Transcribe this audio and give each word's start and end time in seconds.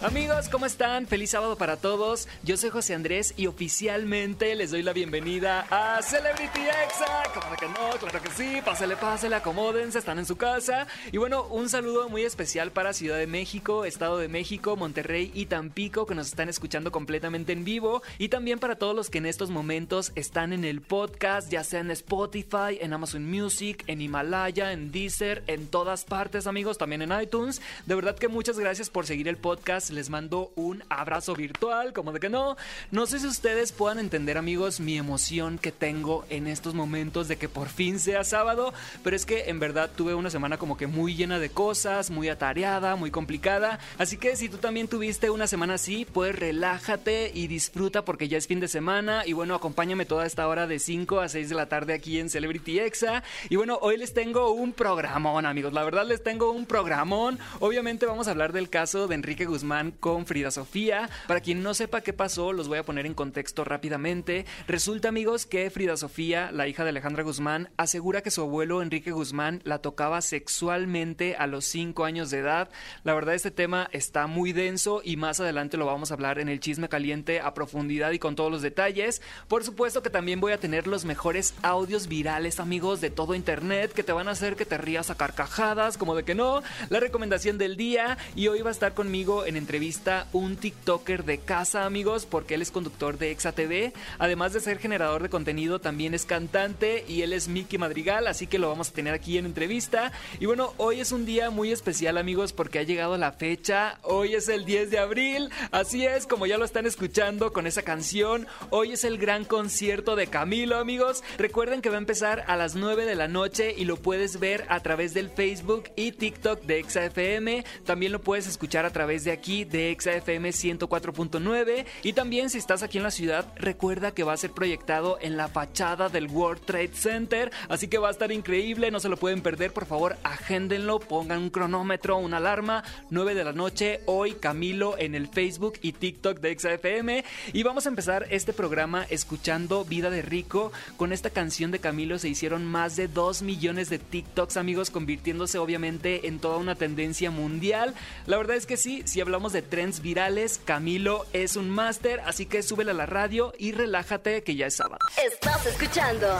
Amigos, 0.00 0.48
¿cómo 0.48 0.64
están? 0.64 1.08
Feliz 1.08 1.30
sábado 1.30 1.56
para 1.58 1.76
todos. 1.76 2.28
Yo 2.44 2.56
soy 2.56 2.70
José 2.70 2.94
Andrés 2.94 3.34
y 3.36 3.48
oficialmente 3.48 4.54
les 4.54 4.70
doy 4.70 4.84
la 4.84 4.92
bienvenida 4.92 5.66
a 5.70 6.00
Celebrity 6.02 6.60
Exa. 6.84 7.24
¿Cómo 7.34 7.56
que 7.56 7.66
no? 7.66 7.98
Claro 7.98 8.22
que 8.22 8.30
sí. 8.30 8.60
Pásale, 8.64 8.96
pásale, 8.96 9.34
acomódense, 9.34 9.98
están 9.98 10.20
en 10.20 10.26
su 10.26 10.36
casa. 10.36 10.86
Y 11.10 11.16
bueno, 11.16 11.48
un 11.50 11.68
saludo 11.68 12.08
muy 12.08 12.22
especial 12.22 12.70
para 12.70 12.92
Ciudad 12.92 13.18
de 13.18 13.26
México, 13.26 13.84
Estado 13.84 14.18
de 14.18 14.28
México, 14.28 14.76
Monterrey 14.76 15.32
y 15.34 15.46
Tampico 15.46 16.06
que 16.06 16.14
nos 16.14 16.28
están 16.28 16.48
escuchando 16.48 16.92
completamente 16.92 17.52
en 17.52 17.64
vivo. 17.64 18.00
Y 18.18 18.28
también 18.28 18.60
para 18.60 18.76
todos 18.76 18.94
los 18.94 19.10
que 19.10 19.18
en 19.18 19.26
estos 19.26 19.50
momentos 19.50 20.12
están 20.14 20.52
en 20.52 20.64
el 20.64 20.80
podcast, 20.80 21.50
ya 21.50 21.64
sea 21.64 21.80
en 21.80 21.90
Spotify, 21.90 22.78
en 22.80 22.92
Amazon 22.92 23.28
Music, 23.28 23.82
en 23.88 24.00
Himalaya, 24.00 24.70
en 24.70 24.92
Deezer, 24.92 25.42
en 25.48 25.66
todas 25.66 26.04
partes, 26.04 26.46
amigos, 26.46 26.78
también 26.78 27.02
en 27.02 27.20
iTunes. 27.20 27.60
De 27.86 27.96
verdad 27.96 28.16
que 28.16 28.28
muchas 28.28 28.60
gracias 28.60 28.90
por 28.90 29.04
seguir 29.04 29.26
el 29.26 29.38
podcast 29.38 29.87
les 29.90 30.10
mando 30.10 30.52
un 30.56 30.82
abrazo 30.88 31.34
virtual, 31.34 31.92
como 31.92 32.12
de 32.12 32.20
que 32.20 32.28
no. 32.28 32.56
No 32.90 33.06
sé 33.06 33.18
si 33.18 33.26
ustedes 33.26 33.72
puedan 33.72 33.98
entender, 33.98 34.38
amigos, 34.38 34.80
mi 34.80 34.96
emoción 34.96 35.58
que 35.58 35.72
tengo 35.72 36.24
en 36.30 36.46
estos 36.46 36.74
momentos 36.74 37.28
de 37.28 37.36
que 37.36 37.48
por 37.48 37.68
fin 37.68 37.98
sea 37.98 38.24
sábado, 38.24 38.72
pero 39.02 39.16
es 39.16 39.26
que 39.26 39.50
en 39.50 39.60
verdad 39.60 39.90
tuve 39.94 40.14
una 40.14 40.30
semana 40.30 40.58
como 40.58 40.76
que 40.76 40.86
muy 40.86 41.14
llena 41.14 41.38
de 41.38 41.50
cosas, 41.50 42.10
muy 42.10 42.28
atareada, 42.28 42.96
muy 42.96 43.10
complicada. 43.10 43.78
Así 43.98 44.16
que 44.16 44.36
si 44.36 44.48
tú 44.48 44.58
también 44.58 44.88
tuviste 44.88 45.30
una 45.30 45.46
semana 45.46 45.74
así, 45.74 46.04
pues 46.04 46.36
relájate 46.36 47.30
y 47.34 47.46
disfruta 47.46 48.04
porque 48.04 48.28
ya 48.28 48.38
es 48.38 48.46
fin 48.46 48.60
de 48.60 48.68
semana. 48.68 49.22
Y 49.26 49.32
bueno, 49.32 49.54
acompáñame 49.54 50.04
toda 50.04 50.26
esta 50.26 50.46
hora 50.48 50.66
de 50.66 50.78
5 50.78 51.20
a 51.20 51.28
6 51.28 51.48
de 51.48 51.54
la 51.54 51.68
tarde 51.68 51.94
aquí 51.94 52.18
en 52.18 52.30
Celebrity 52.30 52.80
Exa. 52.80 53.22
Y 53.48 53.56
bueno, 53.56 53.78
hoy 53.80 53.96
les 53.96 54.14
tengo 54.14 54.52
un 54.52 54.72
programón, 54.72 55.46
amigos. 55.46 55.72
La 55.72 55.84
verdad 55.84 56.06
les 56.06 56.22
tengo 56.22 56.50
un 56.50 56.66
programón. 56.66 57.38
Obviamente 57.60 58.06
vamos 58.06 58.28
a 58.28 58.32
hablar 58.32 58.52
del 58.52 58.68
caso 58.68 59.08
de 59.08 59.14
Enrique 59.14 59.44
Guzmán 59.44 59.77
con 60.00 60.26
Frida 60.26 60.50
Sofía. 60.50 61.08
Para 61.26 61.40
quien 61.40 61.62
no 61.62 61.74
sepa 61.74 62.00
qué 62.00 62.12
pasó, 62.12 62.52
los 62.52 62.68
voy 62.68 62.78
a 62.78 62.82
poner 62.82 63.06
en 63.06 63.14
contexto 63.14 63.64
rápidamente. 63.64 64.44
Resulta, 64.66 65.08
amigos, 65.08 65.46
que 65.46 65.70
Frida 65.70 65.96
Sofía, 65.96 66.50
la 66.52 66.68
hija 66.68 66.84
de 66.84 66.90
Alejandra 66.90 67.22
Guzmán, 67.22 67.70
asegura 67.76 68.22
que 68.22 68.30
su 68.30 68.42
abuelo 68.42 68.82
Enrique 68.82 69.12
Guzmán 69.12 69.60
la 69.64 69.78
tocaba 69.78 70.20
sexualmente 70.20 71.36
a 71.36 71.46
los 71.46 71.64
5 71.66 72.04
años 72.04 72.30
de 72.30 72.38
edad. 72.38 72.70
La 73.04 73.14
verdad, 73.14 73.34
este 73.34 73.50
tema 73.50 73.88
está 73.92 74.26
muy 74.26 74.52
denso 74.52 75.00
y 75.04 75.16
más 75.16 75.40
adelante 75.40 75.76
lo 75.76 75.86
vamos 75.86 76.10
a 76.10 76.14
hablar 76.14 76.38
en 76.38 76.48
el 76.48 76.60
chisme 76.60 76.88
caliente 76.88 77.40
a 77.40 77.54
profundidad 77.54 78.10
y 78.10 78.18
con 78.18 78.34
todos 78.34 78.50
los 78.50 78.62
detalles. 78.62 79.22
Por 79.46 79.64
supuesto 79.64 80.02
que 80.02 80.10
también 80.10 80.40
voy 80.40 80.52
a 80.52 80.58
tener 80.58 80.86
los 80.86 81.04
mejores 81.04 81.54
audios 81.62 82.08
virales, 82.08 82.60
amigos, 82.60 83.00
de 83.00 83.10
todo 83.10 83.34
internet 83.34 83.92
que 83.92 84.02
te 84.02 84.12
van 84.12 84.28
a 84.28 84.32
hacer 84.32 84.56
que 84.56 84.66
te 84.66 84.78
rías 84.78 85.10
a 85.10 85.16
carcajadas, 85.16 85.98
como 85.98 86.14
de 86.14 86.24
que 86.24 86.34
no. 86.34 86.62
La 86.88 87.00
recomendación 87.00 87.58
del 87.58 87.76
día 87.76 88.18
y 88.34 88.48
hoy 88.48 88.62
va 88.62 88.70
a 88.70 88.72
estar 88.72 88.94
conmigo 88.94 89.46
en 89.46 89.56
entrevista 89.68 90.26
un 90.32 90.56
TikToker 90.56 91.26
de 91.26 91.36
casa, 91.36 91.84
amigos, 91.84 92.24
porque 92.24 92.54
él 92.54 92.62
es 92.62 92.70
conductor 92.70 93.18
de 93.18 93.30
Exa 93.30 93.52
TV. 93.52 93.92
Además 94.18 94.54
de 94.54 94.60
ser 94.60 94.78
generador 94.78 95.22
de 95.22 95.28
contenido, 95.28 95.78
también 95.78 96.14
es 96.14 96.24
cantante 96.24 97.04
y 97.06 97.20
él 97.20 97.34
es 97.34 97.48
Mickey 97.48 97.78
Madrigal, 97.78 98.28
así 98.28 98.46
que 98.46 98.58
lo 98.58 98.70
vamos 98.70 98.88
a 98.88 98.94
tener 98.94 99.12
aquí 99.12 99.36
en 99.36 99.44
entrevista. 99.44 100.10
Y 100.40 100.46
bueno, 100.46 100.72
hoy 100.78 101.00
es 101.00 101.12
un 101.12 101.26
día 101.26 101.50
muy 101.50 101.70
especial, 101.70 102.16
amigos, 102.16 102.54
porque 102.54 102.78
ha 102.78 102.82
llegado 102.82 103.18
la 103.18 103.32
fecha. 103.32 103.98
Hoy 104.04 104.34
es 104.34 104.48
el 104.48 104.64
10 104.64 104.90
de 104.90 105.00
abril, 105.00 105.50
así 105.70 106.06
es, 106.06 106.26
como 106.26 106.46
ya 106.46 106.56
lo 106.56 106.64
están 106.64 106.86
escuchando 106.86 107.52
con 107.52 107.66
esa 107.66 107.82
canción. 107.82 108.46
Hoy 108.70 108.92
es 108.92 109.04
el 109.04 109.18
gran 109.18 109.44
concierto 109.44 110.16
de 110.16 110.28
Camilo, 110.28 110.78
amigos. 110.78 111.22
Recuerden 111.36 111.82
que 111.82 111.90
va 111.90 111.96
a 111.96 111.98
empezar 111.98 112.42
a 112.46 112.56
las 112.56 112.74
9 112.74 113.04
de 113.04 113.16
la 113.16 113.28
noche 113.28 113.74
y 113.76 113.84
lo 113.84 113.98
puedes 113.98 114.40
ver 114.40 114.64
a 114.70 114.80
través 114.80 115.12
del 115.12 115.28
Facebook 115.28 115.90
y 115.94 116.12
TikTok 116.12 116.62
de 116.62 116.78
Exa 116.78 117.04
FM. 117.04 117.66
También 117.84 118.12
lo 118.12 118.22
puedes 118.22 118.46
escuchar 118.46 118.86
a 118.86 118.94
través 118.94 119.24
de 119.24 119.32
aquí 119.32 119.57
de 119.64 119.96
XAFM 119.98 120.50
104.9 120.50 121.84
y 122.02 122.12
también 122.12 122.50
si 122.50 122.58
estás 122.58 122.82
aquí 122.82 122.98
en 122.98 123.04
la 123.04 123.10
ciudad 123.10 123.46
recuerda 123.56 124.12
que 124.12 124.24
va 124.24 124.32
a 124.32 124.36
ser 124.36 124.52
proyectado 124.52 125.18
en 125.20 125.36
la 125.36 125.48
fachada 125.48 126.08
del 126.08 126.28
World 126.28 126.64
Trade 126.64 126.90
Center, 126.94 127.50
así 127.68 127.88
que 127.88 127.98
va 127.98 128.08
a 128.08 128.12
estar 128.12 128.32
increíble, 128.32 128.90
no 128.90 129.00
se 129.00 129.08
lo 129.08 129.16
pueden 129.16 129.42
perder, 129.42 129.72
por 129.72 129.86
favor 129.86 130.16
agéndenlo, 130.22 131.00
pongan 131.00 131.42
un 131.42 131.50
cronómetro, 131.50 132.18
una 132.18 132.38
alarma, 132.38 132.84
9 133.10 133.34
de 133.34 133.44
la 133.44 133.52
noche, 133.52 134.00
hoy 134.06 134.34
Camilo 134.34 134.98
en 134.98 135.14
el 135.14 135.28
Facebook 135.28 135.74
y 135.82 135.92
TikTok 135.92 136.40
de 136.40 136.58
XAFM 136.58 137.24
y 137.52 137.62
vamos 137.62 137.86
a 137.86 137.88
empezar 137.88 138.26
este 138.30 138.52
programa 138.52 139.06
escuchando 139.10 139.84
Vida 139.84 140.10
de 140.10 140.22
Rico, 140.22 140.72
con 140.96 141.12
esta 141.12 141.30
canción 141.30 141.70
de 141.70 141.78
Camilo 141.78 142.18
se 142.18 142.28
hicieron 142.28 142.64
más 142.64 142.96
de 142.96 143.08
2 143.08 143.42
millones 143.42 143.90
de 143.90 143.98
TikToks 143.98 144.56
amigos, 144.56 144.90
convirtiéndose 144.90 145.58
obviamente 145.58 146.26
en 146.26 146.38
toda 146.38 146.58
una 146.58 146.74
tendencia 146.74 147.30
mundial, 147.30 147.94
la 148.26 148.36
verdad 148.36 148.56
es 148.56 148.66
que 148.66 148.76
sí, 148.76 149.02
si 149.04 149.20
hablamos 149.20 149.47
de 149.52 149.62
trends 149.62 150.02
virales, 150.02 150.60
Camilo 150.64 151.26
es 151.32 151.56
un 151.56 151.70
máster, 151.70 152.20
así 152.20 152.46
que 152.46 152.62
súbele 152.62 152.90
a 152.90 152.94
la 152.94 153.06
radio 153.06 153.52
y 153.58 153.72
relájate 153.72 154.42
que 154.42 154.56
ya 154.56 154.66
es 154.66 154.76
sábado. 154.76 154.98
Estás 155.24 155.66
escuchando 155.66 156.38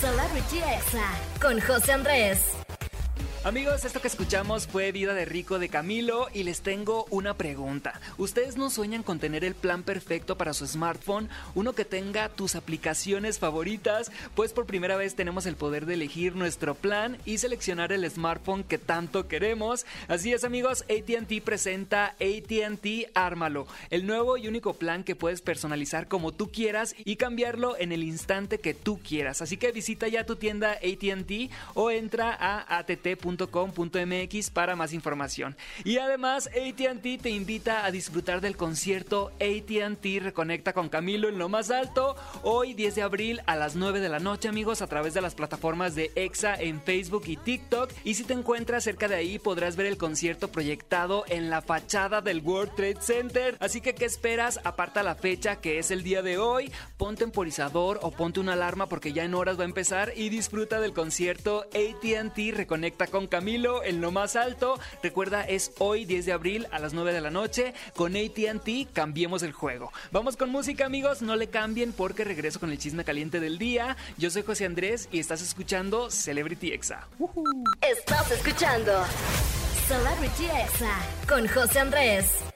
Celebrity 0.00 0.58
Exa 0.58 1.10
con 1.40 1.60
José 1.60 1.92
Andrés. 1.92 2.65
Amigos, 3.46 3.84
esto 3.84 4.00
que 4.00 4.08
escuchamos 4.08 4.66
fue 4.66 4.90
Vida 4.90 5.14
de 5.14 5.24
Rico 5.24 5.60
de 5.60 5.68
Camilo 5.68 6.26
y 6.34 6.42
les 6.42 6.62
tengo 6.62 7.06
una 7.10 7.34
pregunta. 7.34 8.00
¿Ustedes 8.18 8.56
no 8.56 8.70
sueñan 8.70 9.04
con 9.04 9.20
tener 9.20 9.44
el 9.44 9.54
plan 9.54 9.84
perfecto 9.84 10.36
para 10.36 10.52
su 10.52 10.66
smartphone? 10.66 11.28
Uno 11.54 11.72
que 11.72 11.84
tenga 11.84 12.28
tus 12.28 12.56
aplicaciones 12.56 13.38
favoritas, 13.38 14.10
pues 14.34 14.52
por 14.52 14.66
primera 14.66 14.96
vez 14.96 15.14
tenemos 15.14 15.46
el 15.46 15.54
poder 15.54 15.86
de 15.86 15.94
elegir 15.94 16.34
nuestro 16.34 16.74
plan 16.74 17.18
y 17.24 17.38
seleccionar 17.38 17.92
el 17.92 18.10
smartphone 18.10 18.64
que 18.64 18.78
tanto 18.78 19.28
queremos. 19.28 19.86
Así 20.08 20.32
es 20.32 20.42
amigos, 20.42 20.84
ATT 20.90 21.40
presenta 21.44 22.16
ATT 22.18 23.12
Ármalo, 23.14 23.68
el 23.90 24.08
nuevo 24.08 24.38
y 24.38 24.48
único 24.48 24.74
plan 24.74 25.04
que 25.04 25.14
puedes 25.14 25.40
personalizar 25.40 26.08
como 26.08 26.32
tú 26.32 26.50
quieras 26.50 26.96
y 27.04 27.14
cambiarlo 27.14 27.76
en 27.78 27.92
el 27.92 28.02
instante 28.02 28.58
que 28.58 28.74
tú 28.74 28.98
quieras. 28.98 29.40
Así 29.40 29.56
que 29.56 29.70
visita 29.70 30.08
ya 30.08 30.26
tu 30.26 30.34
tienda 30.34 30.72
ATT 30.72 31.52
o 31.74 31.92
entra 31.92 32.36
a 32.36 32.78
att.com 32.78 33.35
.com.mx 33.36 34.50
para 34.50 34.76
más 34.76 34.92
información. 34.92 35.56
Y 35.84 35.98
además, 35.98 36.48
ATT 36.48 37.22
te 37.22 37.30
invita 37.30 37.84
a 37.84 37.90
disfrutar 37.90 38.40
del 38.40 38.56
concierto 38.56 39.32
ATT 39.40 40.22
Reconecta 40.22 40.72
con 40.72 40.88
Camilo 40.88 41.28
en 41.28 41.38
lo 41.38 41.48
más 41.48 41.70
alto, 41.70 42.16
hoy 42.42 42.74
10 42.74 42.94
de 42.94 43.02
abril 43.02 43.40
a 43.46 43.56
las 43.56 43.76
9 43.76 44.00
de 44.00 44.08
la 44.08 44.18
noche, 44.18 44.48
amigos, 44.48 44.82
a 44.82 44.86
través 44.86 45.14
de 45.14 45.20
las 45.20 45.34
plataformas 45.34 45.94
de 45.94 46.10
EXA 46.14 46.54
en 46.54 46.80
Facebook 46.80 47.24
y 47.26 47.36
TikTok. 47.36 47.90
Y 48.04 48.14
si 48.14 48.24
te 48.24 48.32
encuentras 48.32 48.84
cerca 48.84 49.08
de 49.08 49.16
ahí, 49.16 49.38
podrás 49.38 49.76
ver 49.76 49.86
el 49.86 49.98
concierto 49.98 50.48
proyectado 50.48 51.24
en 51.28 51.50
la 51.50 51.60
fachada 51.60 52.22
del 52.22 52.40
World 52.40 52.74
Trade 52.74 53.00
Center. 53.00 53.56
Así 53.60 53.80
que, 53.80 53.94
¿qué 53.94 54.04
esperas? 54.04 54.60
Aparta 54.64 55.02
la 55.02 55.14
fecha 55.14 55.56
que 55.56 55.78
es 55.78 55.90
el 55.90 56.02
día 56.02 56.22
de 56.22 56.38
hoy, 56.38 56.72
ponte 56.96 57.26
temporizador 57.26 57.98
o 58.02 58.12
ponte 58.12 58.38
una 58.38 58.52
alarma 58.52 58.86
porque 58.86 59.12
ya 59.12 59.24
en 59.24 59.34
horas 59.34 59.58
va 59.58 59.62
a 59.62 59.66
empezar 59.66 60.12
y 60.14 60.28
disfruta 60.28 60.80
del 60.80 60.92
concierto 60.92 61.66
ATT 61.74 62.38
Reconecta 62.54 63.08
con 63.08 63.25
Camilo 63.28 63.82
en 63.84 64.00
lo 64.00 64.10
más 64.10 64.36
alto. 64.36 64.78
Recuerda, 65.02 65.42
es 65.42 65.72
hoy 65.78 66.04
10 66.04 66.26
de 66.26 66.32
abril 66.32 66.66
a 66.70 66.78
las 66.78 66.92
9 66.92 67.12
de 67.12 67.20
la 67.20 67.30
noche. 67.30 67.74
Con 67.94 68.16
ATT 68.16 68.92
cambiemos 68.92 69.42
el 69.42 69.52
juego. 69.52 69.92
Vamos 70.12 70.36
con 70.36 70.50
música, 70.50 70.86
amigos. 70.86 71.22
No 71.22 71.36
le 71.36 71.48
cambien 71.48 71.92
porque 71.92 72.24
regreso 72.24 72.60
con 72.60 72.70
el 72.70 72.78
chisme 72.78 73.04
caliente 73.04 73.40
del 73.40 73.58
día. 73.58 73.96
Yo 74.18 74.30
soy 74.30 74.42
José 74.42 74.66
Andrés 74.66 75.08
y 75.12 75.20
estás 75.20 75.42
escuchando 75.42 76.10
Celebrity 76.10 76.72
Exa. 76.72 77.06
Estás 77.80 78.30
escuchando 78.30 79.04
Celebrity 79.86 80.44
Exa 80.44 80.98
con 81.28 81.46
José 81.48 81.80
Andrés. 81.80 82.55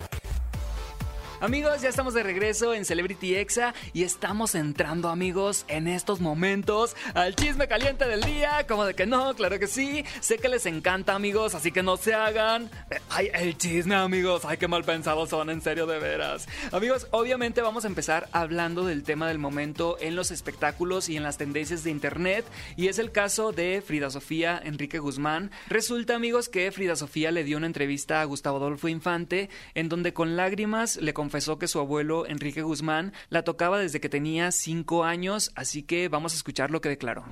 Amigos, 1.41 1.81
ya 1.81 1.89
estamos 1.89 2.13
de 2.13 2.23
regreso 2.23 2.75
en 2.75 2.85
Celebrity 2.85 3.35
Exa 3.35 3.73
y 3.95 4.03
estamos 4.03 4.55
entrando, 4.55 5.09
amigos, 5.09 5.65
en 5.69 5.89
estos 5.89 6.21
momentos 6.21 6.95
al 7.15 7.35
chisme 7.35 7.67
caliente 7.67 8.07
del 8.07 8.21
día. 8.21 8.67
Como 8.69 8.85
de 8.85 8.93
que 8.93 9.07
no, 9.07 9.35
claro 9.35 9.59
que 9.59 9.67
sí. 9.67 10.05
Sé 10.21 10.37
que 10.37 10.51
les 10.51 10.67
encanta, 10.67 11.15
amigos, 11.15 11.55
así 11.55 11.73
que 11.73 11.83
no 11.83 11.97
se 11.97 12.13
hagan. 12.13 12.71
Ay, 13.09 13.31
el 13.33 13.57
chisme, 13.57 13.95
amigos. 13.95 14.43
Ay, 14.45 14.59
qué 14.59 14.69
mal 14.69 14.85
pensados 14.85 15.31
son, 15.31 15.49
en 15.49 15.63
serio, 15.63 15.87
de 15.87 15.99
veras. 15.99 16.47
Amigos, 16.73 17.07
obviamente 17.11 17.63
vamos 17.63 17.87
a 17.87 17.89
empezar 17.89 18.29
hablando 18.33 18.85
del 18.85 19.03
tema 19.03 19.27
del 19.27 19.39
momento 19.39 19.97
en 19.99 20.17
los 20.17 20.31
espectáculos 20.33 21.09
y 21.09 21.17
en 21.17 21.23
las 21.23 21.39
tendencias 21.39 21.85
de 21.85 21.91
internet. 21.91 22.45
Y 22.77 22.89
es 22.89 22.99
el 22.99 23.13
caso 23.13 23.53
de 23.53 23.81
Frida 23.81 24.11
Sofía 24.11 24.61
Enrique 24.63 24.99
Guzmán. 24.99 25.51
Resulta, 25.71 26.17
amigos, 26.17 26.51
que 26.51 26.71
Frida 26.71 26.97
Sofía 26.97 27.31
le 27.31 27.45
dio 27.45 27.57
una 27.57 27.67
entrevista 27.67 28.21
a 28.21 28.25
Gustavo 28.25 28.59
Adolfo 28.59 28.89
Infante 28.89 29.49
en 29.75 29.89
donde 29.89 30.13
con 30.13 30.37
lágrimas 30.37 30.97
le 30.97 31.15
confesó 31.31 31.61
que 31.61 31.69
su 31.69 31.79
abuelo 31.79 32.27
Enrique 32.27 32.61
Guzmán 32.63 33.13
la 33.29 33.45
tocaba 33.45 33.79
desde 33.79 34.01
que 34.01 34.09
tenía 34.09 34.51
cinco 34.51 35.05
años, 35.05 35.53
así 35.55 35.85
que 35.85 36.09
vamos 36.09 36.33
a 36.33 36.37
escuchar 36.37 36.73
lo 36.73 36.81
que 36.81 36.89
declaró. 36.89 37.23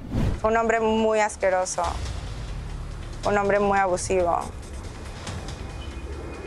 Un 0.45 0.57
hombre 0.57 0.79
muy 0.79 1.19
asqueroso, 1.19 1.83
un 3.27 3.37
hombre 3.37 3.59
muy 3.59 3.77
abusivo, 3.77 4.39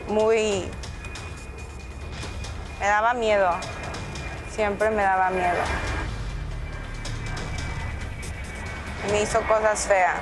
muy... 0.08 0.64
me 2.80 2.86
daba 2.86 3.14
miedo. 3.14 3.50
siempre 4.56 4.90
me 4.90 5.04
daba 5.04 5.30
miedo. 5.30 5.62
Me 9.12 9.24
hizo 9.24 9.42
cosas 9.42 9.88
feas. 9.88 10.22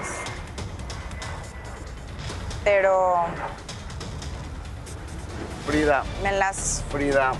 Pero 2.64 3.26
Frida, 5.70 6.04
me 6.24 6.32
las... 6.32 6.84
Frida, 6.90 7.32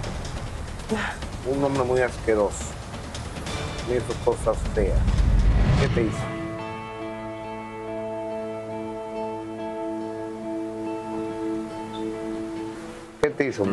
un 1.48 1.64
hombre 1.64 1.82
muy 1.82 2.00
asqueroso. 2.00 2.64
Me 3.90 3.96
hizo 3.96 4.14
cosas 4.24 4.56
feas. 4.76 5.00
¿Qué 5.82 5.88
te 5.88 6.04
hizo? 6.04 6.18
¿Qué 13.20 13.30
te 13.32 13.46
hizo? 13.48 13.66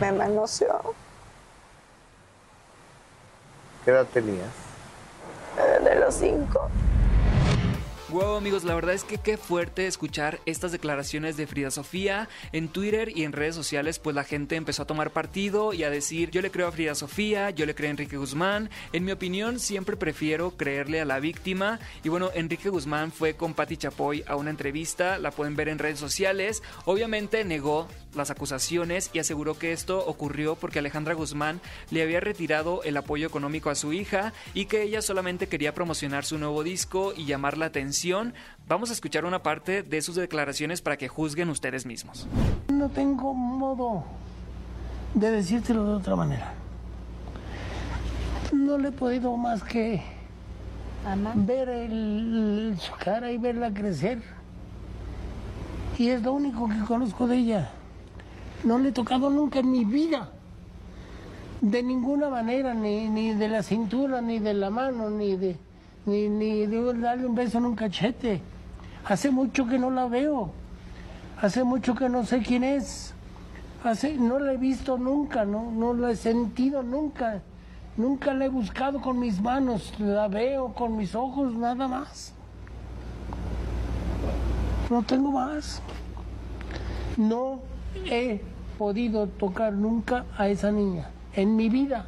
me 0.00 0.12
manoseó 0.12 0.94
¿Qué 3.84 3.90
edad 3.90 4.06
tenías? 4.06 4.46
de 5.82 5.96
los 5.96 6.14
cinco. 6.14 6.68
Wow 8.12 8.38
amigos, 8.38 8.64
la 8.64 8.74
verdad 8.74 8.96
es 8.96 9.04
que 9.04 9.18
qué 9.18 9.36
fuerte 9.36 9.86
escuchar 9.86 10.40
estas 10.44 10.72
declaraciones 10.72 11.36
de 11.36 11.46
Frida 11.46 11.70
Sofía 11.70 12.28
en 12.50 12.66
Twitter 12.66 13.16
y 13.16 13.22
en 13.22 13.30
redes 13.30 13.54
sociales, 13.54 14.00
pues 14.00 14.16
la 14.16 14.24
gente 14.24 14.56
empezó 14.56 14.82
a 14.82 14.86
tomar 14.86 15.12
partido 15.12 15.72
y 15.72 15.84
a 15.84 15.90
decir 15.90 16.32
yo 16.32 16.42
le 16.42 16.50
creo 16.50 16.66
a 16.66 16.72
Frida 16.72 16.96
Sofía, 16.96 17.50
yo 17.50 17.66
le 17.66 17.76
creo 17.76 17.86
a 17.86 17.92
Enrique 17.92 18.16
Guzmán, 18.16 18.68
en 18.92 19.04
mi 19.04 19.12
opinión 19.12 19.60
siempre 19.60 19.96
prefiero 19.96 20.56
creerle 20.56 21.00
a 21.00 21.04
la 21.04 21.20
víctima 21.20 21.78
y 22.02 22.08
bueno, 22.08 22.30
Enrique 22.34 22.68
Guzmán 22.68 23.12
fue 23.12 23.34
con 23.34 23.54
Patti 23.54 23.76
Chapoy 23.76 24.24
a 24.26 24.34
una 24.34 24.50
entrevista, 24.50 25.18
la 25.18 25.30
pueden 25.30 25.54
ver 25.54 25.68
en 25.68 25.78
redes 25.78 26.00
sociales, 26.00 26.64
obviamente 26.86 27.44
negó 27.44 27.86
las 28.16 28.30
acusaciones 28.30 29.10
y 29.12 29.20
aseguró 29.20 29.56
que 29.56 29.70
esto 29.70 30.04
ocurrió 30.04 30.56
porque 30.56 30.80
Alejandra 30.80 31.14
Guzmán 31.14 31.60
le 31.90 32.02
había 32.02 32.18
retirado 32.18 32.82
el 32.82 32.96
apoyo 32.96 33.28
económico 33.28 33.70
a 33.70 33.76
su 33.76 33.92
hija 33.92 34.32
y 34.52 34.64
que 34.64 34.82
ella 34.82 35.00
solamente 35.00 35.46
quería 35.46 35.74
promocionar 35.74 36.24
su 36.24 36.38
nuevo 36.38 36.64
disco 36.64 37.14
y 37.16 37.26
llamar 37.26 37.56
la 37.56 37.66
atención. 37.66 37.99
Vamos 38.68 38.90
a 38.90 38.92
escuchar 38.92 39.24
una 39.24 39.42
parte 39.42 39.82
de 39.82 40.00
sus 40.02 40.14
declaraciones 40.16 40.80
para 40.80 40.96
que 40.96 41.08
juzguen 41.08 41.48
ustedes 41.50 41.84
mismos. 41.86 42.26
No 42.72 42.88
tengo 42.88 43.34
modo 43.34 44.04
de 45.14 45.30
decírtelo 45.30 45.84
de 45.84 45.94
otra 45.94 46.16
manera. 46.16 46.52
No 48.52 48.78
le 48.78 48.88
he 48.88 48.92
podido 48.92 49.36
más 49.36 49.62
que 49.62 50.02
ver 51.34 51.68
el- 51.68 52.76
su 52.78 52.92
cara 53.04 53.30
y 53.30 53.38
verla 53.38 53.72
crecer. 53.72 54.22
Y 55.98 56.08
es 56.08 56.22
lo 56.22 56.32
único 56.32 56.68
que 56.68 56.78
conozco 56.86 57.26
de 57.26 57.36
ella. 57.36 57.70
No 58.64 58.78
le 58.78 58.88
he 58.90 58.92
tocado 58.92 59.30
nunca 59.30 59.58
en 59.60 59.70
mi 59.70 59.84
vida. 59.84 60.30
De 61.60 61.82
ninguna 61.82 62.30
manera, 62.30 62.72
ni, 62.72 63.08
ni 63.08 63.34
de 63.34 63.48
la 63.48 63.62
cintura, 63.62 64.20
ni 64.22 64.38
de 64.38 64.54
la 64.54 64.70
mano, 64.70 65.10
ni 65.10 65.36
de, 65.36 65.56
ni, 66.06 66.28
ni 66.28 66.66
de 66.66 66.94
darle 66.94 67.26
un 67.26 67.34
beso 67.34 67.58
en 67.58 67.66
un 67.66 67.76
cachete. 67.76 68.40
Hace 69.04 69.30
mucho 69.30 69.66
que 69.66 69.78
no 69.78 69.90
la 69.90 70.06
veo. 70.06 70.50
Hace 71.40 71.64
mucho 71.64 71.94
que 71.94 72.08
no 72.08 72.24
sé 72.24 72.40
quién 72.40 72.64
es. 72.64 73.14
Hace, 73.82 74.14
no 74.16 74.38
la 74.38 74.52
he 74.52 74.56
visto 74.56 74.98
nunca, 74.98 75.44
no, 75.44 75.70
no 75.70 75.94
la 75.94 76.10
he 76.10 76.16
sentido 76.16 76.82
nunca. 76.82 77.42
Nunca 77.96 78.34
la 78.34 78.46
he 78.46 78.48
buscado 78.48 79.00
con 79.00 79.18
mis 79.18 79.40
manos. 79.40 79.92
La 79.98 80.28
veo 80.28 80.74
con 80.74 80.96
mis 80.96 81.14
ojos, 81.14 81.54
nada 81.54 81.88
más. 81.88 82.34
No 84.90 85.02
tengo 85.02 85.32
más. 85.32 85.82
No 87.16 87.60
he 88.06 88.40
podido 88.78 89.26
tocar 89.26 89.72
nunca 89.72 90.24
a 90.36 90.48
esa 90.48 90.70
niña 90.70 91.10
en 91.34 91.56
mi 91.56 91.68
vida. 91.68 92.06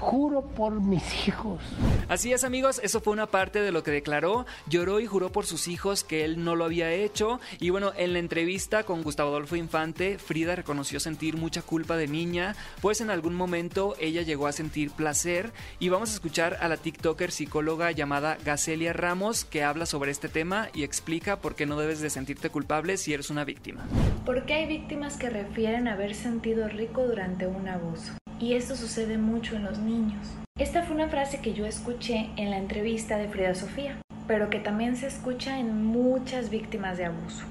Juro 0.00 0.42
por 0.42 0.80
mis 0.80 1.26
hijos. 1.26 1.60
Así 2.08 2.32
es 2.32 2.44
amigos, 2.44 2.80
eso 2.84 3.00
fue 3.00 3.12
una 3.12 3.26
parte 3.26 3.60
de 3.60 3.72
lo 3.72 3.82
que 3.82 3.90
declaró, 3.90 4.46
lloró 4.68 5.00
y 5.00 5.06
juró 5.06 5.30
por 5.30 5.44
sus 5.44 5.68
hijos 5.68 6.04
que 6.04 6.24
él 6.24 6.44
no 6.44 6.54
lo 6.54 6.64
había 6.64 6.92
hecho 6.92 7.40
y 7.58 7.70
bueno, 7.70 7.92
en 7.96 8.12
la 8.12 8.20
entrevista 8.20 8.84
con 8.84 9.02
Gustavo 9.02 9.30
Adolfo 9.30 9.56
Infante, 9.56 10.18
Frida 10.18 10.54
reconoció 10.54 11.00
sentir 11.00 11.36
mucha 11.36 11.62
culpa 11.62 11.96
de 11.96 12.06
niña, 12.06 12.54
pues 12.80 13.00
en 13.00 13.10
algún 13.10 13.34
momento 13.34 13.96
ella 13.98 14.22
llegó 14.22 14.46
a 14.46 14.52
sentir 14.52 14.92
placer 14.92 15.52
y 15.78 15.88
vamos 15.88 16.10
a 16.10 16.14
escuchar 16.14 16.58
a 16.60 16.68
la 16.68 16.76
TikToker 16.76 17.32
psicóloga 17.32 17.90
llamada 17.90 18.38
Gacelia 18.44 18.92
Ramos 18.92 19.44
que 19.44 19.64
habla 19.64 19.86
sobre 19.86 20.12
este 20.12 20.28
tema 20.28 20.68
y 20.74 20.84
explica 20.84 21.40
por 21.40 21.56
qué 21.56 21.66
no 21.66 21.78
debes 21.78 22.00
de 22.00 22.10
sentirte 22.10 22.50
culpable 22.50 22.96
si 22.96 23.12
eres 23.12 23.30
una 23.30 23.44
víctima. 23.44 23.84
Porque 24.24 24.54
hay 24.54 24.66
víctimas 24.66 25.16
que 25.16 25.28
refieren 25.28 25.88
haber 25.88 26.14
sentido 26.14 26.68
rico 26.68 27.06
durante 27.06 27.46
un 27.46 27.68
abuso. 27.68 28.12
Y 28.40 28.54
esto 28.54 28.76
sucede 28.76 29.18
mucho 29.18 29.56
en 29.56 29.64
los 29.64 29.78
niños. 29.78 30.26
Esta 30.58 30.82
fue 30.82 30.94
una 30.94 31.08
frase 31.08 31.40
que 31.40 31.54
yo 31.54 31.66
escuché 31.66 32.30
en 32.36 32.50
la 32.50 32.58
entrevista 32.58 33.16
de 33.16 33.28
Frida 33.28 33.54
Sofía, 33.54 34.00
pero 34.26 34.48
que 34.48 34.60
también 34.60 34.96
se 34.96 35.08
escucha 35.08 35.58
en 35.58 35.84
muchas 35.84 36.50
víctimas 36.50 36.98
de 36.98 37.06
abuso. 37.06 37.44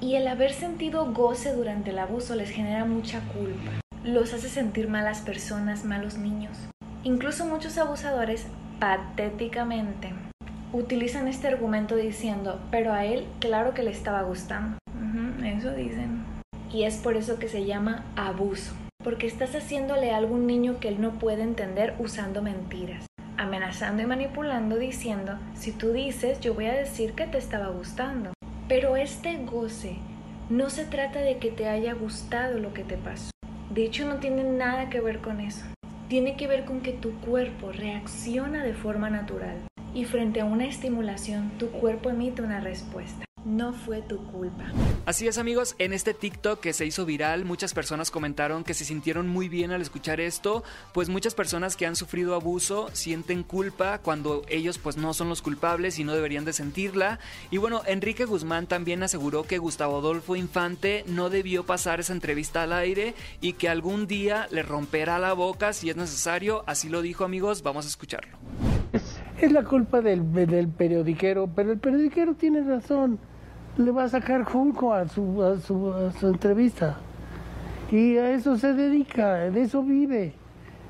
Y 0.00 0.14
el 0.14 0.26
haber 0.28 0.52
sentido 0.52 1.12
goce 1.12 1.52
durante 1.52 1.90
el 1.90 1.98
abuso 1.98 2.34
les 2.34 2.50
genera 2.50 2.84
mucha 2.84 3.20
culpa. 3.20 3.72
Los 4.04 4.32
hace 4.32 4.48
sentir 4.48 4.88
malas 4.88 5.20
personas, 5.20 5.84
malos 5.84 6.16
niños. 6.16 6.56
Incluso 7.04 7.46
muchos 7.46 7.76
abusadores, 7.76 8.46
patéticamente, 8.78 10.12
utilizan 10.72 11.28
este 11.28 11.48
argumento 11.48 11.96
diciendo, 11.96 12.60
pero 12.70 12.92
a 12.92 13.04
él 13.04 13.26
claro 13.38 13.74
que 13.74 13.82
le 13.82 13.90
estaba 13.90 14.22
gustando. 14.22 14.78
Eso 15.44 15.72
dicen. 15.72 16.24
Y 16.72 16.84
es 16.84 16.96
por 16.96 17.16
eso 17.16 17.38
que 17.38 17.48
se 17.48 17.64
llama 17.64 18.04
abuso, 18.16 18.74
porque 19.06 19.28
estás 19.28 19.54
haciéndole 19.54 20.10
algo 20.10 20.34
a 20.34 20.38
un 20.38 20.48
niño 20.48 20.80
que 20.80 20.88
él 20.88 21.00
no 21.00 21.12
puede 21.12 21.44
entender 21.44 21.94
usando 22.00 22.42
mentiras, 22.42 23.06
amenazando 23.36 24.02
y 24.02 24.06
manipulando 24.06 24.78
diciendo, 24.78 25.38
si 25.54 25.70
tú 25.70 25.92
dices, 25.92 26.40
yo 26.40 26.54
voy 26.54 26.66
a 26.66 26.74
decir 26.74 27.12
que 27.12 27.28
te 27.28 27.38
estaba 27.38 27.68
gustando. 27.68 28.32
Pero 28.66 28.96
este 28.96 29.36
goce 29.44 29.98
no 30.50 30.70
se 30.70 30.86
trata 30.86 31.20
de 31.20 31.38
que 31.38 31.52
te 31.52 31.68
haya 31.68 31.94
gustado 31.94 32.58
lo 32.58 32.74
que 32.74 32.82
te 32.82 32.96
pasó. 32.96 33.30
De 33.70 33.84
hecho, 33.84 34.08
no 34.08 34.16
tiene 34.16 34.42
nada 34.42 34.90
que 34.90 35.00
ver 35.00 35.20
con 35.20 35.38
eso. 35.38 35.64
Tiene 36.08 36.36
que 36.36 36.48
ver 36.48 36.64
con 36.64 36.80
que 36.80 36.92
tu 36.92 37.12
cuerpo 37.20 37.70
reacciona 37.70 38.64
de 38.64 38.74
forma 38.74 39.08
natural 39.08 39.56
y 39.94 40.04
frente 40.04 40.40
a 40.40 40.46
una 40.46 40.66
estimulación 40.66 41.52
tu 41.60 41.68
cuerpo 41.68 42.10
emite 42.10 42.42
una 42.42 42.58
respuesta. 42.58 43.25
No 43.46 43.72
fue 43.72 44.02
tu 44.02 44.16
culpa. 44.32 44.64
Así 45.04 45.28
es 45.28 45.38
amigos, 45.38 45.76
en 45.78 45.92
este 45.92 46.14
TikTok 46.14 46.58
que 46.58 46.72
se 46.72 46.84
hizo 46.84 47.06
viral, 47.06 47.44
muchas 47.44 47.74
personas 47.74 48.10
comentaron 48.10 48.64
que 48.64 48.74
se 48.74 48.84
sintieron 48.84 49.28
muy 49.28 49.48
bien 49.48 49.70
al 49.70 49.80
escuchar 49.80 50.18
esto, 50.20 50.64
pues 50.92 51.08
muchas 51.08 51.32
personas 51.34 51.76
que 51.76 51.86
han 51.86 51.94
sufrido 51.94 52.34
abuso 52.34 52.88
sienten 52.92 53.44
culpa 53.44 53.98
cuando 53.98 54.42
ellos 54.48 54.78
pues 54.78 54.96
no 54.96 55.14
son 55.14 55.28
los 55.28 55.42
culpables 55.42 56.00
y 56.00 56.02
no 56.02 56.12
deberían 56.12 56.44
de 56.44 56.52
sentirla. 56.52 57.20
Y 57.52 57.58
bueno, 57.58 57.82
Enrique 57.86 58.24
Guzmán 58.24 58.66
también 58.66 59.04
aseguró 59.04 59.44
que 59.44 59.58
Gustavo 59.58 59.98
Adolfo 59.98 60.34
Infante 60.34 61.04
no 61.06 61.30
debió 61.30 61.64
pasar 61.64 62.00
esa 62.00 62.14
entrevista 62.14 62.64
al 62.64 62.72
aire 62.72 63.14
y 63.40 63.52
que 63.52 63.68
algún 63.68 64.08
día 64.08 64.48
le 64.50 64.64
romperá 64.64 65.20
la 65.20 65.34
boca 65.34 65.72
si 65.72 65.88
es 65.88 65.94
necesario, 65.94 66.64
así 66.66 66.88
lo 66.88 67.00
dijo 67.00 67.22
amigos, 67.22 67.62
vamos 67.62 67.84
a 67.84 67.88
escucharlo. 67.88 68.36
Es 69.40 69.52
la 69.52 69.62
culpa 69.62 70.00
del, 70.00 70.32
del 70.32 70.66
periodiquero, 70.66 71.48
pero 71.54 71.70
el 71.70 71.78
periodiquero 71.78 72.34
tiene 72.34 72.62
razón. 72.62 73.20
Le 73.78 73.90
va 73.90 74.04
a 74.04 74.08
sacar 74.08 74.44
junco 74.44 74.92
a 74.92 75.06
su, 75.06 75.42
a 75.42 75.58
su, 75.58 75.92
a 75.92 76.12
su 76.12 76.28
entrevista. 76.28 76.96
Y 77.90 78.16
a 78.16 78.32
eso 78.32 78.56
se 78.56 78.72
dedica, 78.72 79.34
de 79.50 79.62
eso 79.62 79.82
vive. 79.82 80.34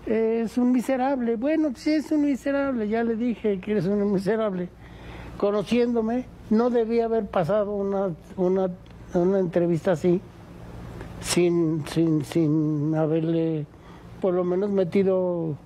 Es 0.07 0.57
un 0.57 0.73
miserable. 0.73 1.37
Bueno, 1.37 1.73
si 1.75 1.91
es 1.91 2.11
un 2.13 2.25
miserable, 2.25 2.89
ya 2.89 3.03
le 3.03 3.17
dije 3.17 3.61
que 3.61 3.73
eres 3.73 3.87
un 3.87 4.13
miserable. 4.13 4.69
Conociéndome, 5.37 6.27
no 6.49 6.71
debía 6.71 7.07
haber 7.07 7.27
pasado 7.27 7.75
una, 7.75 8.15
una, 8.37 8.71
una 9.15 9.39
entrevista 9.41 9.93
así, 9.93 10.21
sin, 11.21 11.85
sin, 11.89 12.25
sin 12.25 12.95
haberle 12.95 13.67
por 14.21 14.33
lo 14.33 14.45
menos 14.45 14.71
metido 14.71 15.57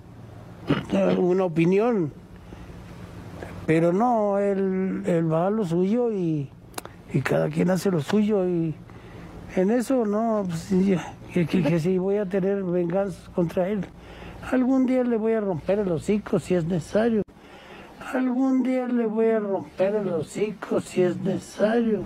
una 1.17 1.45
opinión. 1.45 2.11
Pero 3.65 3.93
no, 3.93 4.39
él, 4.39 5.03
él 5.05 5.31
va 5.31 5.47
a 5.47 5.49
lo 5.49 5.65
suyo 5.65 6.11
y, 6.11 6.49
y 7.13 7.21
cada 7.21 7.49
quien 7.49 7.69
hace 7.69 7.91
lo 7.91 8.01
suyo 8.01 8.47
y 8.47 8.73
en 9.55 9.71
eso 9.71 10.05
no, 10.05 10.43
pues, 10.47 10.69
que, 11.33 11.45
que, 11.45 11.63
que 11.63 11.79
si 11.79 11.97
voy 11.97 12.17
a 12.17 12.25
tener 12.25 12.63
venganza 12.63 13.19
contra 13.33 13.67
él. 13.67 13.85
Algún 14.51 14.85
día 14.85 15.03
le 15.03 15.17
voy 15.17 15.33
a 15.33 15.41
romper 15.41 15.79
el 15.79 15.91
hocico 15.91 16.39
si 16.39 16.55
es 16.55 16.65
necesario. 16.65 17.21
Algún 18.13 18.63
día 18.63 18.87
le 18.87 19.05
voy 19.05 19.27
a 19.27 19.39
romper 19.39 19.95
el 19.95 20.09
hocico 20.09 20.81
si 20.81 21.03
es 21.03 21.17
necesario. 21.17 22.01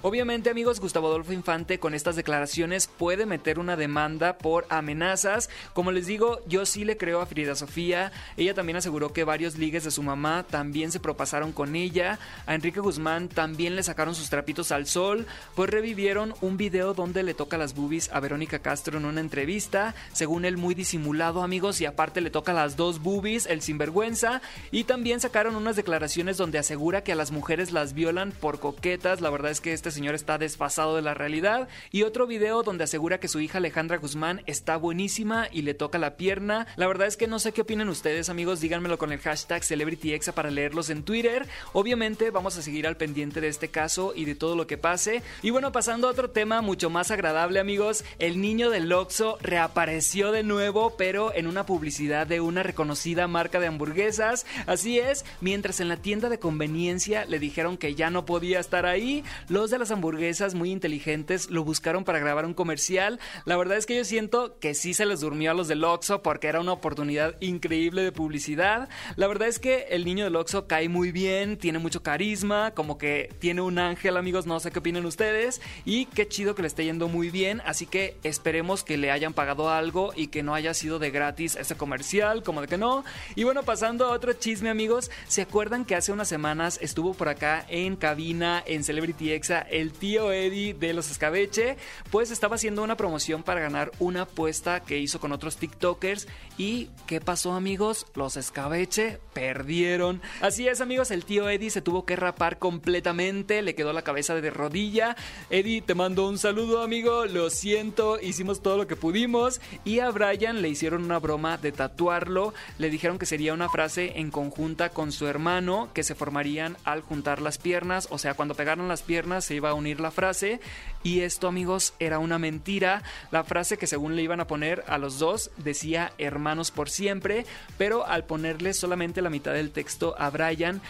Obviamente, 0.00 0.48
amigos, 0.48 0.78
Gustavo 0.78 1.08
Adolfo 1.08 1.32
Infante 1.32 1.80
con 1.80 1.92
estas 1.92 2.14
declaraciones 2.14 2.86
puede 2.86 3.26
meter 3.26 3.58
una 3.58 3.76
demanda 3.76 4.38
por 4.38 4.64
amenazas. 4.68 5.50
Como 5.72 5.90
les 5.90 6.06
digo, 6.06 6.40
yo 6.46 6.66
sí 6.66 6.84
le 6.84 6.96
creo 6.96 7.20
a 7.20 7.26
Frida 7.26 7.56
Sofía. 7.56 8.12
Ella 8.36 8.54
también 8.54 8.76
aseguró 8.76 9.12
que 9.12 9.24
varios 9.24 9.58
ligues 9.58 9.82
de 9.82 9.90
su 9.90 10.04
mamá 10.04 10.46
también 10.48 10.92
se 10.92 11.00
propasaron 11.00 11.50
con 11.50 11.74
ella. 11.74 12.20
A 12.46 12.54
Enrique 12.54 12.78
Guzmán 12.78 13.28
también 13.28 13.74
le 13.74 13.82
sacaron 13.82 14.14
sus 14.14 14.30
trapitos 14.30 14.70
al 14.70 14.86
sol, 14.86 15.26
pues 15.56 15.68
revivieron 15.68 16.32
un 16.42 16.56
video 16.56 16.94
donde 16.94 17.24
le 17.24 17.34
toca 17.34 17.58
las 17.58 17.74
boobies 17.74 18.08
a 18.12 18.20
Verónica 18.20 18.60
Castro 18.60 18.98
en 18.98 19.04
una 19.04 19.20
entrevista, 19.20 19.96
según 20.12 20.44
él 20.44 20.58
muy 20.58 20.76
disimulado, 20.76 21.42
amigos, 21.42 21.80
y 21.80 21.86
aparte 21.86 22.20
le 22.20 22.30
toca 22.30 22.52
las 22.52 22.76
dos 22.76 23.00
boobies, 23.02 23.46
el 23.46 23.62
sinvergüenza, 23.62 24.42
y 24.70 24.84
también 24.84 25.18
sacaron 25.18 25.56
unas 25.56 25.74
declaraciones 25.74 26.36
donde 26.36 26.58
asegura 26.58 27.02
que 27.02 27.12
a 27.12 27.16
las 27.16 27.32
mujeres 27.32 27.72
las 27.72 27.94
violan 27.94 28.30
por 28.30 28.60
coquetas. 28.60 29.20
La 29.20 29.30
verdad 29.30 29.50
es 29.50 29.60
que 29.60 29.72
este 29.72 29.87
este 29.88 30.00
señor 30.00 30.14
está 30.14 30.36
desfasado 30.36 30.96
de 30.96 31.02
la 31.02 31.14
realidad. 31.14 31.66
Y 31.90 32.02
otro 32.02 32.26
video 32.26 32.62
donde 32.62 32.84
asegura 32.84 33.18
que 33.20 33.28
su 33.28 33.40
hija 33.40 33.56
Alejandra 33.56 33.96
Guzmán 33.96 34.42
está 34.46 34.76
buenísima 34.76 35.48
y 35.50 35.62
le 35.62 35.72
toca 35.72 35.96
la 35.96 36.18
pierna. 36.18 36.66
La 36.76 36.86
verdad 36.86 37.06
es 37.06 37.16
que 37.16 37.26
no 37.26 37.38
sé 37.38 37.52
qué 37.52 37.62
opinan 37.62 37.88
ustedes, 37.88 38.28
amigos. 38.28 38.60
Díganmelo 38.60 38.98
con 38.98 39.12
el 39.12 39.18
hashtag 39.18 39.64
CelebrityExa 39.64 40.32
para 40.32 40.50
leerlos 40.50 40.90
en 40.90 41.04
Twitter. 41.04 41.46
Obviamente 41.72 42.30
vamos 42.30 42.58
a 42.58 42.62
seguir 42.62 42.86
al 42.86 42.98
pendiente 42.98 43.40
de 43.40 43.48
este 43.48 43.68
caso 43.68 44.12
y 44.14 44.26
de 44.26 44.34
todo 44.34 44.56
lo 44.56 44.66
que 44.66 44.76
pase. 44.76 45.22
Y 45.42 45.48
bueno, 45.48 45.72
pasando 45.72 46.06
a 46.06 46.10
otro 46.10 46.28
tema 46.28 46.60
mucho 46.60 46.90
más 46.90 47.10
agradable, 47.10 47.58
amigos. 47.58 48.04
El 48.18 48.42
niño 48.42 48.68
del 48.68 48.92
Oxxo 48.92 49.38
reapareció 49.40 50.32
de 50.32 50.42
nuevo, 50.42 50.96
pero 50.98 51.34
en 51.34 51.46
una 51.46 51.64
publicidad 51.64 52.26
de 52.26 52.42
una 52.42 52.62
reconocida 52.62 53.26
marca 53.26 53.58
de 53.58 53.68
hamburguesas. 53.68 54.44
Así 54.66 54.98
es, 54.98 55.24
mientras 55.40 55.80
en 55.80 55.88
la 55.88 55.96
tienda 55.96 56.28
de 56.28 56.38
conveniencia 56.38 57.24
le 57.24 57.38
dijeron 57.38 57.78
que 57.78 57.94
ya 57.94 58.10
no 58.10 58.26
podía 58.26 58.60
estar 58.60 58.84
ahí, 58.84 59.24
los 59.48 59.70
de 59.70 59.77
las 59.78 59.90
hamburguesas 59.90 60.54
muy 60.54 60.70
inteligentes 60.70 61.50
lo 61.50 61.64
buscaron 61.64 62.04
para 62.04 62.18
grabar 62.18 62.44
un 62.44 62.54
comercial. 62.54 63.18
La 63.44 63.56
verdad 63.56 63.78
es 63.78 63.86
que 63.86 63.96
yo 63.96 64.04
siento 64.04 64.58
que 64.58 64.74
sí 64.74 64.94
se 64.94 65.06
les 65.06 65.20
durmió 65.20 65.50
a 65.50 65.54
los 65.54 65.68
del 65.68 65.84
Oxxo 65.84 66.22
porque 66.22 66.48
era 66.48 66.60
una 66.60 66.72
oportunidad 66.72 67.36
increíble 67.40 68.02
de 68.02 68.12
publicidad. 68.12 68.88
La 69.16 69.26
verdad 69.26 69.48
es 69.48 69.58
que 69.58 69.86
el 69.90 70.04
niño 70.04 70.24
del 70.24 70.36
Oxxo 70.36 70.66
cae 70.66 70.88
muy 70.88 71.12
bien, 71.12 71.56
tiene 71.56 71.78
mucho 71.78 72.02
carisma, 72.02 72.72
como 72.72 72.98
que 72.98 73.30
tiene 73.38 73.60
un 73.60 73.78
ángel, 73.78 74.16
amigos, 74.16 74.46
no 74.46 74.60
sé 74.60 74.70
qué 74.70 74.80
opinan 74.80 75.06
ustedes. 75.06 75.60
Y 75.84 76.06
qué 76.06 76.28
chido 76.28 76.54
que 76.54 76.62
le 76.62 76.68
esté 76.68 76.84
yendo 76.84 77.08
muy 77.08 77.30
bien, 77.30 77.62
así 77.64 77.86
que 77.86 78.16
esperemos 78.22 78.84
que 78.84 78.96
le 78.96 79.10
hayan 79.10 79.34
pagado 79.34 79.70
algo 79.70 80.12
y 80.14 80.28
que 80.28 80.42
no 80.42 80.54
haya 80.54 80.74
sido 80.74 80.98
de 80.98 81.10
gratis 81.10 81.56
ese 81.56 81.76
comercial, 81.76 82.42
como 82.42 82.60
de 82.60 82.68
que 82.68 82.78
no. 82.78 83.04
Y 83.34 83.44
bueno, 83.44 83.62
pasando 83.62 84.06
a 84.06 84.12
otro 84.12 84.32
chisme, 84.32 84.70
amigos, 84.70 85.10
¿se 85.26 85.42
acuerdan 85.42 85.84
que 85.84 85.94
hace 85.94 86.12
unas 86.12 86.28
semanas 86.28 86.78
estuvo 86.82 87.14
por 87.14 87.28
acá 87.28 87.64
en 87.68 87.96
cabina 87.96 88.62
en 88.66 88.84
Celebrity 88.84 89.32
Exa 89.32 89.66
el 89.70 89.92
tío 89.92 90.32
Eddie 90.32 90.74
de 90.74 90.92
los 90.92 91.10
escabeche, 91.10 91.76
pues 92.10 92.30
estaba 92.30 92.56
haciendo 92.56 92.82
una 92.82 92.96
promoción 92.96 93.42
para 93.42 93.60
ganar 93.60 93.92
una 93.98 94.22
apuesta 94.22 94.80
que 94.80 94.98
hizo 94.98 95.20
con 95.20 95.32
otros 95.32 95.56
TikTokers. 95.56 96.26
¿Y 96.56 96.90
qué 97.06 97.20
pasó, 97.20 97.52
amigos? 97.52 98.06
Los 98.14 98.36
escabeche 98.36 99.20
perdieron. 99.32 100.20
Así 100.40 100.68
es, 100.68 100.80
amigos, 100.80 101.10
el 101.10 101.24
tío 101.24 101.48
Eddie 101.48 101.70
se 101.70 101.82
tuvo 101.82 102.04
que 102.04 102.16
rapar 102.16 102.58
completamente, 102.58 103.62
le 103.62 103.74
quedó 103.74 103.92
la 103.92 104.02
cabeza 104.02 104.34
de 104.34 104.50
rodilla. 104.50 105.16
Eddie, 105.50 105.82
te 105.82 105.94
mando 105.94 106.28
un 106.28 106.38
saludo, 106.38 106.82
amigo. 106.82 107.26
Lo 107.26 107.50
siento, 107.50 108.18
hicimos 108.20 108.62
todo 108.62 108.76
lo 108.76 108.86
que 108.86 108.96
pudimos. 108.96 109.60
Y 109.84 110.00
a 110.00 110.10
Brian 110.10 110.62
le 110.62 110.68
hicieron 110.68 111.04
una 111.04 111.18
broma 111.18 111.58
de 111.58 111.72
tatuarlo. 111.72 112.54
Le 112.78 112.90
dijeron 112.90 113.18
que 113.18 113.26
sería 113.26 113.54
una 113.54 113.68
frase 113.68 114.18
en 114.18 114.30
conjunta 114.30 114.90
con 114.90 115.12
su 115.12 115.26
hermano, 115.26 115.90
que 115.94 116.02
se 116.02 116.14
formarían 116.14 116.76
al 116.84 117.02
juntar 117.02 117.40
las 117.40 117.58
piernas. 117.58 118.08
O 118.10 118.18
sea, 118.18 118.34
cuando 118.34 118.54
pegaron 118.54 118.88
las 118.88 119.02
piernas 119.02 119.44
se 119.44 119.54
iba 119.58 119.70
a 119.70 119.74
unir 119.74 120.00
la 120.00 120.10
frase 120.10 120.60
y 121.02 121.20
esto 121.20 121.48
amigos 121.48 121.94
era 121.98 122.18
una 122.18 122.38
mentira. 122.38 123.02
La 123.30 123.44
frase 123.44 123.78
que 123.78 123.86
según 123.86 124.16
le 124.16 124.22
iban 124.22 124.40
a 124.40 124.46
poner 124.46 124.84
a 124.88 124.98
los 124.98 125.18
dos 125.18 125.50
decía 125.56 126.12
hermanos 126.18 126.70
por 126.70 126.90
siempre, 126.90 127.46
pero 127.76 128.06
al 128.06 128.24
ponerle 128.24 128.72
solamente 128.72 129.22
la 129.22 129.30
mitad 129.30 129.52
del 129.52 129.70
texto 129.70 130.14
a 130.18 130.30
Brian 130.30 130.80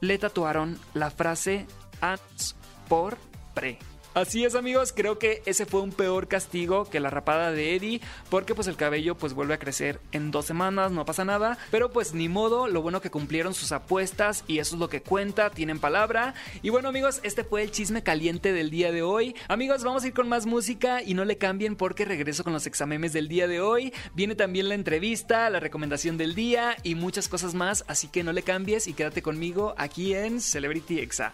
le 0.00 0.18
tatuaron 0.18 0.78
la 0.94 1.10
frase 1.10 1.66
ans 2.00 2.56
por 2.88 3.18
pre. 3.54 3.89
Así 4.12 4.44
es 4.44 4.56
amigos, 4.56 4.92
creo 4.92 5.20
que 5.20 5.40
ese 5.46 5.66
fue 5.66 5.82
un 5.82 5.92
peor 5.92 6.26
castigo 6.26 6.84
que 6.84 6.98
la 6.98 7.10
rapada 7.10 7.52
de 7.52 7.76
Eddie, 7.76 8.00
porque 8.28 8.56
pues 8.56 8.66
el 8.66 8.74
cabello 8.74 9.16
pues 9.16 9.34
vuelve 9.34 9.54
a 9.54 9.58
crecer 9.60 10.00
en 10.10 10.32
dos 10.32 10.46
semanas, 10.46 10.90
no 10.90 11.04
pasa 11.04 11.24
nada, 11.24 11.58
pero 11.70 11.92
pues 11.92 12.12
ni 12.12 12.28
modo, 12.28 12.66
lo 12.66 12.82
bueno 12.82 13.00
que 13.00 13.12
cumplieron 13.12 13.54
sus 13.54 13.70
apuestas 13.70 14.42
y 14.48 14.58
eso 14.58 14.74
es 14.74 14.80
lo 14.80 14.88
que 14.88 15.00
cuenta, 15.00 15.50
tienen 15.50 15.78
palabra. 15.78 16.34
Y 16.60 16.70
bueno 16.70 16.88
amigos, 16.88 17.20
este 17.22 17.44
fue 17.44 17.62
el 17.62 17.70
chisme 17.70 18.02
caliente 18.02 18.52
del 18.52 18.68
día 18.68 18.90
de 18.90 19.02
hoy. 19.02 19.36
Amigos, 19.46 19.84
vamos 19.84 20.02
a 20.02 20.08
ir 20.08 20.12
con 20.12 20.28
más 20.28 20.44
música 20.44 21.02
y 21.02 21.14
no 21.14 21.24
le 21.24 21.38
cambien 21.38 21.76
porque 21.76 22.04
regreso 22.04 22.42
con 22.42 22.52
los 22.52 22.66
examemes 22.66 23.12
del 23.12 23.28
día 23.28 23.46
de 23.46 23.60
hoy. 23.60 23.94
Viene 24.14 24.34
también 24.34 24.68
la 24.68 24.74
entrevista, 24.74 25.48
la 25.50 25.60
recomendación 25.60 26.16
del 26.16 26.34
día 26.34 26.76
y 26.82 26.96
muchas 26.96 27.28
cosas 27.28 27.54
más, 27.54 27.84
así 27.86 28.08
que 28.08 28.24
no 28.24 28.32
le 28.32 28.42
cambies 28.42 28.88
y 28.88 28.92
quédate 28.92 29.22
conmigo 29.22 29.72
aquí 29.78 30.14
en 30.14 30.40
Celebrity 30.40 30.98
Exa. 30.98 31.32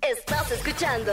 Estás 0.00 0.52
escuchando 0.52 1.12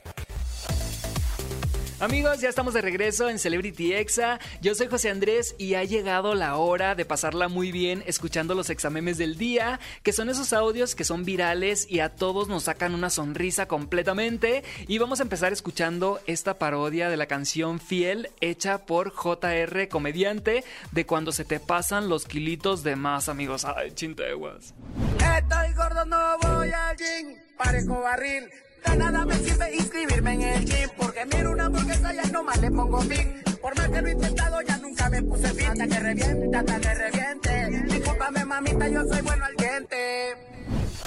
Amigos, 2.01 2.41
ya 2.41 2.49
estamos 2.49 2.73
de 2.73 2.81
regreso 2.81 3.29
en 3.29 3.37
Celebrity 3.37 3.93
Exa. 3.93 4.39
Yo 4.59 4.73
soy 4.73 4.87
José 4.87 5.11
Andrés 5.11 5.53
y 5.59 5.75
ha 5.75 5.83
llegado 5.83 6.33
la 6.33 6.55
hora 6.55 6.95
de 6.95 7.05
pasarla 7.05 7.47
muy 7.47 7.71
bien 7.71 8.03
escuchando 8.07 8.55
los 8.55 8.71
examemes 8.71 9.19
del 9.19 9.37
día, 9.37 9.79
que 10.01 10.11
son 10.11 10.27
esos 10.27 10.51
audios 10.51 10.95
que 10.95 11.03
son 11.03 11.25
virales 11.25 11.85
y 11.87 11.99
a 11.99 12.09
todos 12.09 12.47
nos 12.47 12.63
sacan 12.63 12.95
una 12.95 13.11
sonrisa 13.11 13.67
completamente. 13.67 14.63
Y 14.87 14.97
vamos 14.97 15.19
a 15.19 15.23
empezar 15.23 15.53
escuchando 15.53 16.19
esta 16.25 16.57
parodia 16.57 17.07
de 17.07 17.17
la 17.17 17.27
canción 17.27 17.79
Fiel 17.79 18.31
hecha 18.41 18.79
por 18.87 19.13
JR 19.13 19.87
Comediante 19.87 20.63
de 20.91 21.05
cuando 21.05 21.31
se 21.31 21.45
te 21.45 21.59
pasan 21.59 22.09
los 22.09 22.25
kilitos 22.25 22.81
de 22.81 22.95
más, 22.95 23.29
amigos. 23.29 23.63
Ay, 23.63 23.91
chinteguas. 23.91 24.73
Estoy 25.17 25.73
gordo, 25.75 26.03
no 26.05 26.39
voy 26.39 26.71
al 26.71 26.97
gym, 26.97 27.37
parezco 27.59 28.01
barril. 28.01 28.49
De 28.85 28.97
nada 28.97 29.25
me 29.25 29.35
sirve 29.35 29.75
inscribirme 29.75 30.33
en 30.33 30.41
el 30.41 30.65
gym, 30.65 30.89
porque 30.97 31.25
miro 31.25 31.51
una 31.51 31.65
hamburguesa 31.65 32.13
ya 32.13 32.23
nomás 32.31 32.59
le 32.61 32.71
pongo 32.71 33.01
fin. 33.01 33.41
Por 33.61 33.77
más 33.77 33.89
que 33.89 34.01
lo 34.01 34.07
he 34.07 34.11
intentado, 34.11 34.61
ya 34.61 34.77
nunca 34.77 35.09
me 35.09 35.21
puse 35.21 35.47
fin. 35.53 35.67
Hasta 35.67 35.87
que 35.87 35.99
reviente, 35.99 36.57
hasta 36.57 36.79
que 36.79 36.93
reviente. 36.93 37.83
Discúlpame, 37.93 38.45
mamita, 38.45 38.87
yo 38.87 39.03
soy 39.05 39.21
bueno 39.21 39.45
al 39.45 39.55
diente. 39.55 40.35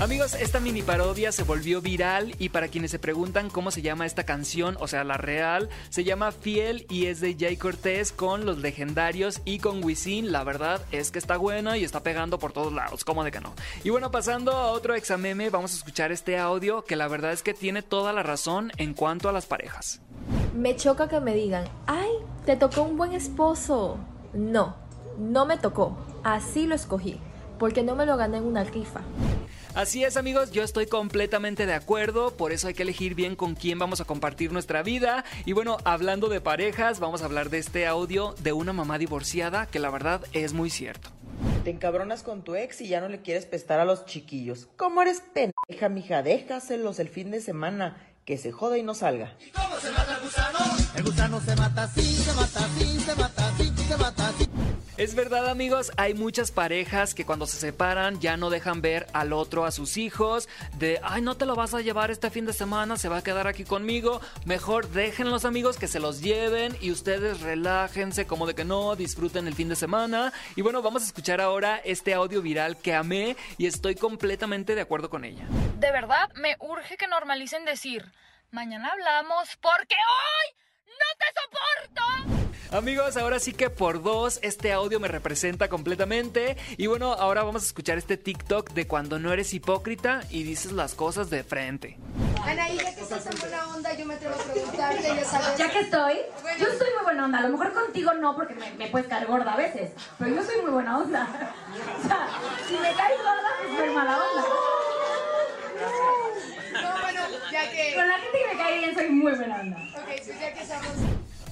Amigos, 0.01 0.35
esta 0.35 0.59
mini 0.59 0.83
parodia 0.83 1.31
se 1.31 1.45
volvió 1.45 1.81
viral 1.81 2.35
y 2.41 2.49
para 2.49 2.67
quienes 2.67 2.91
se 2.91 2.99
preguntan 2.99 3.49
cómo 3.49 3.71
se 3.71 3.81
llama 3.81 4.07
esta 4.07 4.25
canción, 4.25 4.77
o 4.81 4.89
sea, 4.89 5.05
la 5.05 5.19
real, 5.19 5.69
se 5.89 6.03
llama 6.03 6.33
Fiel 6.33 6.85
y 6.91 7.07
es 7.07 7.21
de 7.21 7.37
Jay 7.39 7.57
Cortés 7.57 8.11
con 8.11 8.45
los 8.45 8.59
legendarios 8.59 9.41
y 9.45 9.61
con 9.61 9.85
Wisin. 9.85 10.33
La 10.33 10.43
verdad 10.43 10.83
es 10.91 11.13
que 11.13 11.21
está 11.21 11.37
buena 11.37 11.79
y 11.79 11.85
está 11.85 12.01
pegando 12.01 12.41
por 12.41 12.53
todos 12.53 12.73
lados, 12.73 13.05
¿cómo 13.05 13.23
de 13.23 13.31
que 13.31 13.41
no? 13.41 13.55
Y 13.85 13.91
bueno, 13.91 14.11
pasando 14.11 14.51
a 14.51 14.73
otro 14.73 14.97
exameme, 14.97 15.49
vamos 15.49 15.73
a 15.73 15.77
escuchar 15.77 16.11
este 16.11 16.39
audio 16.39 16.85
que 16.85 16.97
la 16.97 17.07
verdad 17.07 17.33
es 17.33 17.45
que 17.45 17.55
tiene 17.55 17.83
toda 17.83 18.13
la 18.13 18.25
razón 18.25 18.73
en 18.79 18.95
cuanto 18.95 19.29
a 19.29 19.33
las 19.33 19.47
parejas. 19.47 20.01
Me 20.57 20.75
choca 20.75 21.09
que 21.09 21.21
me 21.21 21.35
digan, 21.35 21.67
ay, 21.87 22.11
te 22.45 22.57
tocó 22.57 22.83
un 22.83 22.97
buen 22.97 23.13
esposo. 23.13 23.99
No, 24.33 24.75
no 25.19 25.47
me 25.47 25.57
tocó, 25.57 25.97
así 26.25 26.67
lo 26.67 26.75
escogí, 26.75 27.21
porque 27.61 27.85
no 27.85 27.95
me 27.95 28.07
lo 28.07 28.17
gané 28.17 28.39
en 28.39 28.45
una 28.45 28.65
rifa. 28.65 29.01
Así 29.75 30.05
es 30.05 30.17
amigos, 30.17 30.53
yo 30.53 30.63
estoy 30.63 30.87
completamente 30.87 31.67
de 31.67 31.75
acuerdo, 31.75 32.37
por 32.37 32.53
eso 32.53 32.69
hay 32.69 32.75
que 32.75 32.85
elegir 32.85 33.17
bien 33.17 33.35
con 33.35 33.57
quién 33.57 33.77
vamos 33.77 34.01
a 34.01 34.05
compartir 34.05 34.53
nuestra 34.53 34.85
vida. 34.85 35.25
Y 35.47 35.53
bueno, 35.53 35.79
hablando 35.85 36.29
de 36.29 36.41
parejas, 36.41 37.01
vamos 37.01 37.23
a 37.23 37.25
hablar 37.25 37.51
de 37.51 37.59
este 37.59 37.85
audio 37.85 38.37
de 38.41 38.53
una 38.53 38.73
mamá 38.73 38.99
divorciada 38.99 39.67
que 39.67 39.81
la 39.81 39.91
verdad 39.91 40.23
es 40.33 40.53
muy 40.53 40.71
cierto. 40.71 41.11
Te 41.65 41.71
encabronas 41.71 42.23
con 42.23 42.45
tu 42.45 42.55
ex 42.55 42.83
y 42.83 42.89
ya 42.89 43.01
no 43.01 43.09
le 43.09 43.21
quieres 43.21 43.47
prestar 43.47 43.81
a 43.81 43.85
los 43.85 44.07
chiquillos. 44.07 44.69
¿Cómo 44.77 45.03
eres 45.03 45.23
pendeja, 45.33 45.89
mija? 45.89 46.23
Déjaselos 46.23 47.01
el 47.01 47.09
fin 47.09 47.33
de 47.33 47.41
semana. 47.41 47.97
Que 48.25 48.39
se 48.39 48.53
joda 48.53 48.79
y 48.79 48.83
no 48.83 48.95
salga. 48.95 49.37
¿Y 49.45 49.51
cómo 49.51 49.77
se 49.81 49.91
mata 49.91 50.17
el 50.17 50.23
gusano? 50.23 50.59
El 50.97 51.03
gusano 51.03 51.41
se 51.41 51.57
mata 51.57 51.83
así, 51.83 52.01
se 52.01 52.33
mata 52.33 52.65
así, 52.65 53.01
se 53.01 53.15
mata 53.17 53.49
así, 53.49 53.73
se 53.87 53.97
mata 53.99 54.29
así. 54.29 54.44
Es 54.97 55.17
verdad 55.17 55.49
amigos, 55.49 55.91
hay 55.97 56.15
muchas 56.15 56.53
parejas 56.53 57.15
que 57.15 57.27
cuando 57.27 57.49
se 57.49 57.57
separan 57.57 58.21
ya 58.21 58.37
no 58.37 58.49
dejan 58.49 58.81
ver 58.81 59.09
al 59.13 59.33
otro 59.33 59.65
a 59.65 59.73
sus 59.73 59.97
hijos, 59.97 60.49
de, 60.79 61.01
ay, 61.03 61.21
no 61.21 61.37
te 61.37 61.47
lo 61.47 61.57
vas 61.57 61.75
a 61.75 61.81
llevar 61.81 62.13
este 62.13 62.31
fin 62.31 62.47
de 62.47 62.53
semana, 62.53 62.97
se 62.97 63.09
va 63.09 63.17
a 63.17 63.25
quedar 63.25 63.49
aquí 63.49 63.65
conmigo, 63.65 64.21
mejor 64.45 64.89
dejen 64.91 65.33
los 65.33 65.45
amigos 65.45 65.79
que 65.79 65.89
se 65.89 65.99
los 65.99 66.21
lleven 66.21 66.77
y 66.81 66.93
ustedes 66.93 67.41
relájense 67.41 68.29
como 68.29 68.47
de 68.47 68.55
que 68.55 68.65
no, 68.65 68.95
disfruten 68.95 69.49
el 69.49 69.57
fin 69.57 69.69
de 69.69 69.75
semana. 69.75 70.33
Y 70.55 70.63
bueno, 70.63 70.81
vamos 70.81 71.03
a 71.03 71.07
escuchar 71.07 71.41
ahora 71.41 71.81
este 71.85 72.15
audio 72.15 72.41
viral 72.41 72.77
que 72.77 72.95
amé 72.95 73.37
y 73.59 73.67
estoy 73.67 73.97
completamente 73.97 74.77
de 74.77 74.83
acuerdo 74.83 75.11
con 75.11 75.25
ella. 75.25 75.45
De 75.81 75.91
verdad, 75.91 76.31
me 76.37 76.55
urge 76.61 76.97
que 76.97 77.09
normalicen 77.09 77.65
decir, 77.65 78.13
mañana 78.53 78.91
hablamos 78.93 79.57
porque 79.61 79.97
hoy 79.97 80.64
no 81.01 81.09
te 81.19 81.27
soporto. 81.41 82.77
Amigos, 82.77 83.17
ahora 83.17 83.39
sí 83.39 83.53
que 83.53 83.71
por 83.71 84.03
dos 84.03 84.41
este 84.43 84.73
audio 84.73 84.99
me 84.99 85.07
representa 85.09 85.69
completamente. 85.69 86.57
Y 86.77 86.87
bueno, 86.89 87.13
ahora 87.13 87.45
vamos 87.45 87.63
a 87.63 87.67
escuchar 87.67 87.99
este 87.99 88.17
TikTok 88.17 88.73
de 88.73 88.87
cuando 88.89 89.19
no 89.19 89.33
eres 89.33 89.55
hipócrita 89.55 90.23
y 90.31 90.43
dices 90.43 90.73
las 90.73 90.95
cosas 90.95 91.31
de 91.31 91.45
frente. 91.45 91.97
Anaí, 92.43 92.77
ya 92.77 92.95
que 92.95 93.01
estás 93.01 93.27
en 93.27 93.39
buena 93.39 93.69
onda, 93.69 93.97
yo 93.97 94.05
me 94.07 94.15
atrevo 94.15 94.35
a 94.35 94.53
preguntarte, 94.53 95.03
ya 95.03 95.25
sabes. 95.25 95.57
Ya 95.57 95.71
que 95.71 95.81
estoy, 95.81 96.15
yo 96.59 96.67
soy 96.67 96.89
muy 96.97 97.05
buena 97.05 97.25
onda. 97.27 97.39
A 97.39 97.43
lo 97.43 97.51
mejor 97.51 97.73
contigo 97.73 98.13
no, 98.15 98.35
porque 98.35 98.55
me, 98.55 98.71
me 98.73 98.89
puedes 98.89 99.07
caer 99.07 99.27
gorda 99.27 99.53
a 99.53 99.57
veces. 99.57 99.93
Pero 100.19 100.35
yo 100.35 100.43
soy 100.43 100.61
muy 100.63 100.71
buena 100.73 100.99
onda. 100.99 101.29
O 101.75 102.07
sea, 102.07 102.29
si 102.69 102.75
me 102.75 102.93
caes 102.95 103.19
gorda, 103.19 103.49
pues 103.63 103.79
soy 103.79 103.95
mala 103.95 104.19
onda. 104.19 104.45
No, 106.73 107.01
bueno, 107.01 107.21
ya 107.53 107.71
que... 107.71 107.95
Con 107.95 108.09
la 108.09 108.19
gente 108.19 108.39
que 108.39 108.55
me 108.55 108.63
cae 108.63 108.79
bien, 108.79 108.95
soy 108.95 109.09
muy 109.11 109.33
buena 109.33 109.61
onda. 109.61 109.77
Ok, 109.97 110.07
pues 110.07 110.41
ya 110.41 110.53
que 110.53 110.63
estamos... 110.63 110.89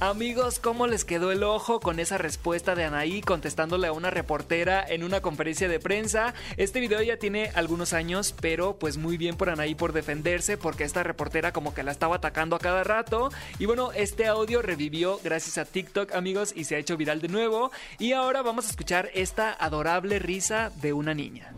Amigos, 0.02 0.59
¿cómo 0.59 0.88
les 0.88 1.05
quedó 1.05 1.31
el 1.31 1.45
ojo 1.45 1.79
con 1.79 2.00
esa 2.00 2.19
respuesta 2.19 2.75
de 2.75 2.83
Anaí 2.83 3.21
contestándole 3.21 3.87
a 3.87 3.93
una 3.93 4.11
reportera 4.11 4.85
en 4.85 5.05
una 5.05 5.21
conferencia 5.21 5.69
de 5.69 5.79
prensa? 5.79 6.35
Este 6.57 6.81
video 6.81 7.00
ya 7.02 7.19
tiene 7.19 7.52
algunos 7.55 7.93
años, 7.93 8.35
pero 8.41 8.76
pues 8.81 8.97
muy 8.97 9.17
bien 9.17 9.37
por 9.37 9.49
Anaí 9.49 9.76
por 9.76 9.93
defenderse 9.93 10.57
porque 10.57 10.83
esta 10.83 11.05
reportera 11.05 11.52
como 11.52 11.73
que 11.73 11.85
la 11.85 11.93
estaba 11.93 12.17
atacando 12.17 12.57
a 12.57 12.59
cada 12.59 12.83
rato. 12.83 13.31
Y 13.61 13.67
bueno, 13.67 13.93
este 13.93 14.26
audio 14.26 14.61
revivió 14.61 15.21
gracias 15.23 15.57
a 15.57 15.67
TikTok, 15.67 16.17
amigos, 16.17 16.52
y 16.57 16.64
se 16.64 16.75
ha 16.75 16.79
hecho 16.79 16.97
viral 16.97 17.21
de 17.21 17.29
nuevo. 17.29 17.71
Y 18.00 18.12
ahora 18.12 18.43
vamos 18.43 18.67
a 18.67 18.71
escuchar 18.71 19.09
esta 19.14 19.52
adorable 19.52 20.19
risa 20.19 20.73
de 20.83 20.93
una 20.95 21.14
niña. 21.14 21.52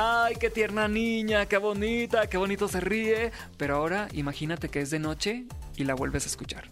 Ay, 0.00 0.36
qué 0.36 0.48
tierna 0.48 0.86
niña, 0.86 1.46
qué 1.46 1.56
bonita, 1.56 2.28
qué 2.28 2.36
bonito 2.36 2.68
se 2.68 2.78
ríe. 2.78 3.32
Pero 3.56 3.74
ahora 3.74 4.06
imagínate 4.12 4.68
que 4.68 4.80
es 4.80 4.90
de 4.90 5.00
noche 5.00 5.46
y 5.74 5.82
la 5.82 5.96
vuelves 5.96 6.22
a 6.22 6.28
escuchar. 6.28 6.68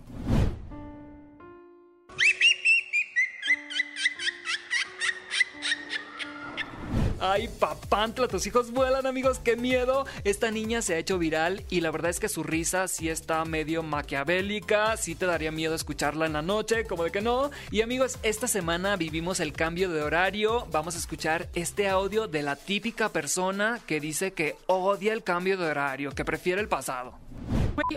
Ay, 7.19 7.49
papantla, 7.49 8.29
tus 8.29 8.47
hijos 8.47 8.73
vuelan, 8.73 9.07
amigos, 9.07 9.39
qué 9.39 9.57
miedo. 9.57 10.05
Esta 10.25 10.51
niña 10.51 10.83
se 10.83 10.95
ha 10.95 10.99
hecho 10.99 11.19
viral 11.19 11.65
y 11.71 11.81
la 11.81 11.91
verdad 11.91 12.11
es 12.11 12.21
que 12.21 12.29
su 12.29 12.43
risa 12.43 12.89
sí 12.89 13.09
está 13.09 13.43
medio 13.47 13.83
maquiavélica. 13.83 14.99
Sí 14.99 15.15
te 15.15 15.25
daría 15.25 15.51
miedo 15.51 15.75
escucharla 15.75 16.27
en 16.27 16.35
la 16.35 16.43
noche, 16.43 16.85
como 16.85 17.05
de 17.05 17.11
que 17.11 17.23
no. 17.23 17.51
Y 17.71 17.81
amigos, 17.81 18.19
esta 18.23 18.47
semana 18.49 18.97
vivimos 18.97 19.41
el 19.41 19.55
cambio 19.55 19.89
de 19.91 20.03
horario. 20.03 20.67
Vamos 20.71 20.95
a 20.95 20.99
escuchar 20.99 21.49
este 21.55 21.89
audio 21.89 22.29
de 22.29 22.43
la 22.43 22.55
típica 22.55 23.09
persona 23.09 23.81
que 23.87 23.99
dice 23.99 24.33
que 24.33 24.57
odia 24.67 25.15
el 25.15 25.23
cambio 25.23 25.57
de 25.57 25.71
horario, 25.71 26.11
que 26.11 26.25
prefiere 26.25 26.61
el 26.61 26.69
pasado. 26.69 27.15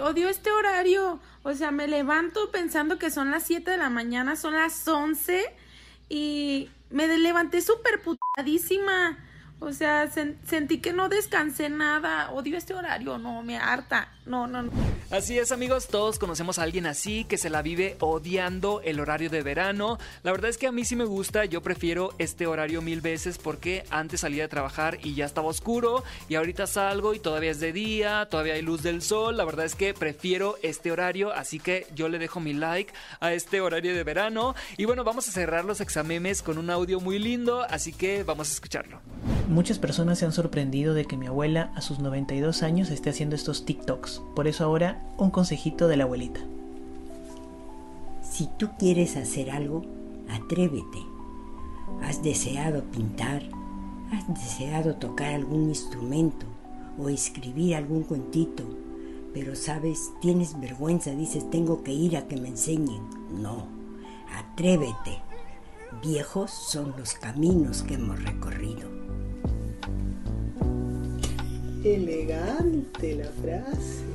Odio 0.01 0.29
este 0.29 0.49
horario. 0.49 1.19
O 1.43 1.53
sea, 1.53 1.71
me 1.71 1.89
levanto 1.89 2.51
pensando 2.51 2.97
que 2.97 3.11
son 3.11 3.31
las 3.31 3.43
7 3.43 3.71
de 3.71 3.77
la 3.77 3.89
mañana, 3.89 4.37
son 4.37 4.53
las 4.53 4.87
11 4.87 5.45
y 6.09 6.69
me 6.89 7.07
levanté 7.17 7.61
súper 7.61 8.01
putadísima. 8.01 9.17
O 9.61 9.73
sea, 9.73 10.09
sen- 10.09 10.35
sentí 10.47 10.77
que 10.79 10.93
no 10.93 11.09
descansé 11.09 11.69
nada. 11.69 12.31
Odio 12.31 12.57
este 12.57 12.73
horario, 12.73 13.17
no, 13.17 13.43
me 13.43 13.57
harta. 13.57 14.07
No, 14.25 14.47
no, 14.47 14.63
no. 14.63 14.71
Así 15.11 15.37
es 15.39 15.51
amigos, 15.51 15.87
todos 15.87 16.19
conocemos 16.19 16.59
a 16.59 16.63
alguien 16.63 16.85
así 16.85 17.23
que 17.25 17.37
se 17.37 17.49
la 17.49 17.61
vive 17.63 17.97
odiando 17.99 18.79
el 18.83 18.99
horario 18.99 19.29
de 19.31 19.41
verano. 19.41 19.97
La 20.23 20.31
verdad 20.31 20.51
es 20.51 20.57
que 20.59 20.67
a 20.67 20.71
mí 20.71 20.85
sí 20.85 20.95
me 20.95 21.03
gusta, 21.03 21.45
yo 21.45 21.61
prefiero 21.63 22.13
este 22.19 22.45
horario 22.45 22.81
mil 22.83 23.01
veces 23.01 23.39
porque 23.39 23.83
antes 23.89 24.21
salía 24.21 24.43
de 24.43 24.49
trabajar 24.49 24.99
y 25.03 25.15
ya 25.15 25.25
estaba 25.25 25.47
oscuro 25.47 26.03
y 26.29 26.35
ahorita 26.35 26.67
salgo 26.67 27.15
y 27.15 27.19
todavía 27.19 27.49
es 27.51 27.59
de 27.59 27.73
día, 27.73 28.27
todavía 28.29 28.53
hay 28.53 28.61
luz 28.61 28.83
del 28.83 29.01
sol. 29.01 29.35
La 29.35 29.45
verdad 29.45 29.65
es 29.65 29.73
que 29.75 29.93
prefiero 29.95 30.57
este 30.61 30.91
horario, 30.91 31.33
así 31.33 31.59
que 31.59 31.87
yo 31.95 32.07
le 32.07 32.19
dejo 32.19 32.39
mi 32.39 32.53
like 32.53 32.93
a 33.19 33.33
este 33.33 33.61
horario 33.61 33.95
de 33.95 34.03
verano. 34.03 34.53
Y 34.77 34.85
bueno, 34.85 35.03
vamos 35.03 35.27
a 35.27 35.31
cerrar 35.31 35.65
los 35.65 35.81
examemes 35.81 36.43
con 36.43 36.59
un 36.59 36.69
audio 36.69 36.99
muy 36.99 37.17
lindo, 37.17 37.63
así 37.63 37.91
que 37.93 38.21
vamos 38.23 38.49
a 38.49 38.53
escucharlo. 38.53 39.01
Muchas 39.49 39.79
personas 39.79 40.19
se 40.19 40.25
han 40.25 40.31
sorprendido 40.31 40.93
de 40.93 41.05
que 41.05 41.17
mi 41.17 41.25
abuela 41.25 41.71
a 41.73 41.81
sus 41.81 41.97
92 41.97 42.61
años 42.61 42.91
esté 42.91 43.09
haciendo 43.09 43.35
estos 43.35 43.65
TikToks. 43.65 44.21
Por 44.35 44.47
eso 44.47 44.63
ahora 44.63 45.01
un 45.17 45.31
consejito 45.31 45.87
de 45.87 45.97
la 45.97 46.03
abuelita. 46.03 46.39
Si 48.21 48.47
tú 48.59 48.69
quieres 48.77 49.17
hacer 49.17 49.49
algo, 49.49 49.83
atrévete. 50.29 50.99
Has 52.03 52.21
deseado 52.21 52.83
pintar, 52.91 53.41
has 54.11 54.27
deseado 54.27 54.97
tocar 54.97 55.33
algún 55.33 55.69
instrumento 55.69 56.45
o 56.99 57.09
escribir 57.09 57.75
algún 57.75 58.03
cuentito, 58.03 58.63
pero 59.33 59.55
sabes, 59.55 60.11
tienes 60.21 60.59
vergüenza, 60.59 61.09
dices, 61.09 61.49
tengo 61.49 61.81
que 61.81 61.91
ir 61.91 62.17
a 62.17 62.27
que 62.27 62.37
me 62.37 62.49
enseñen. 62.49 63.01
No, 63.31 63.65
atrévete. 64.31 65.23
Viejos 66.03 66.51
son 66.51 66.93
los 66.99 67.15
caminos 67.15 67.81
que 67.81 67.95
hemos 67.95 68.21
recorrido. 68.21 68.98
Elegante 71.83 73.15
la 73.15 73.31
frase. 73.41 74.08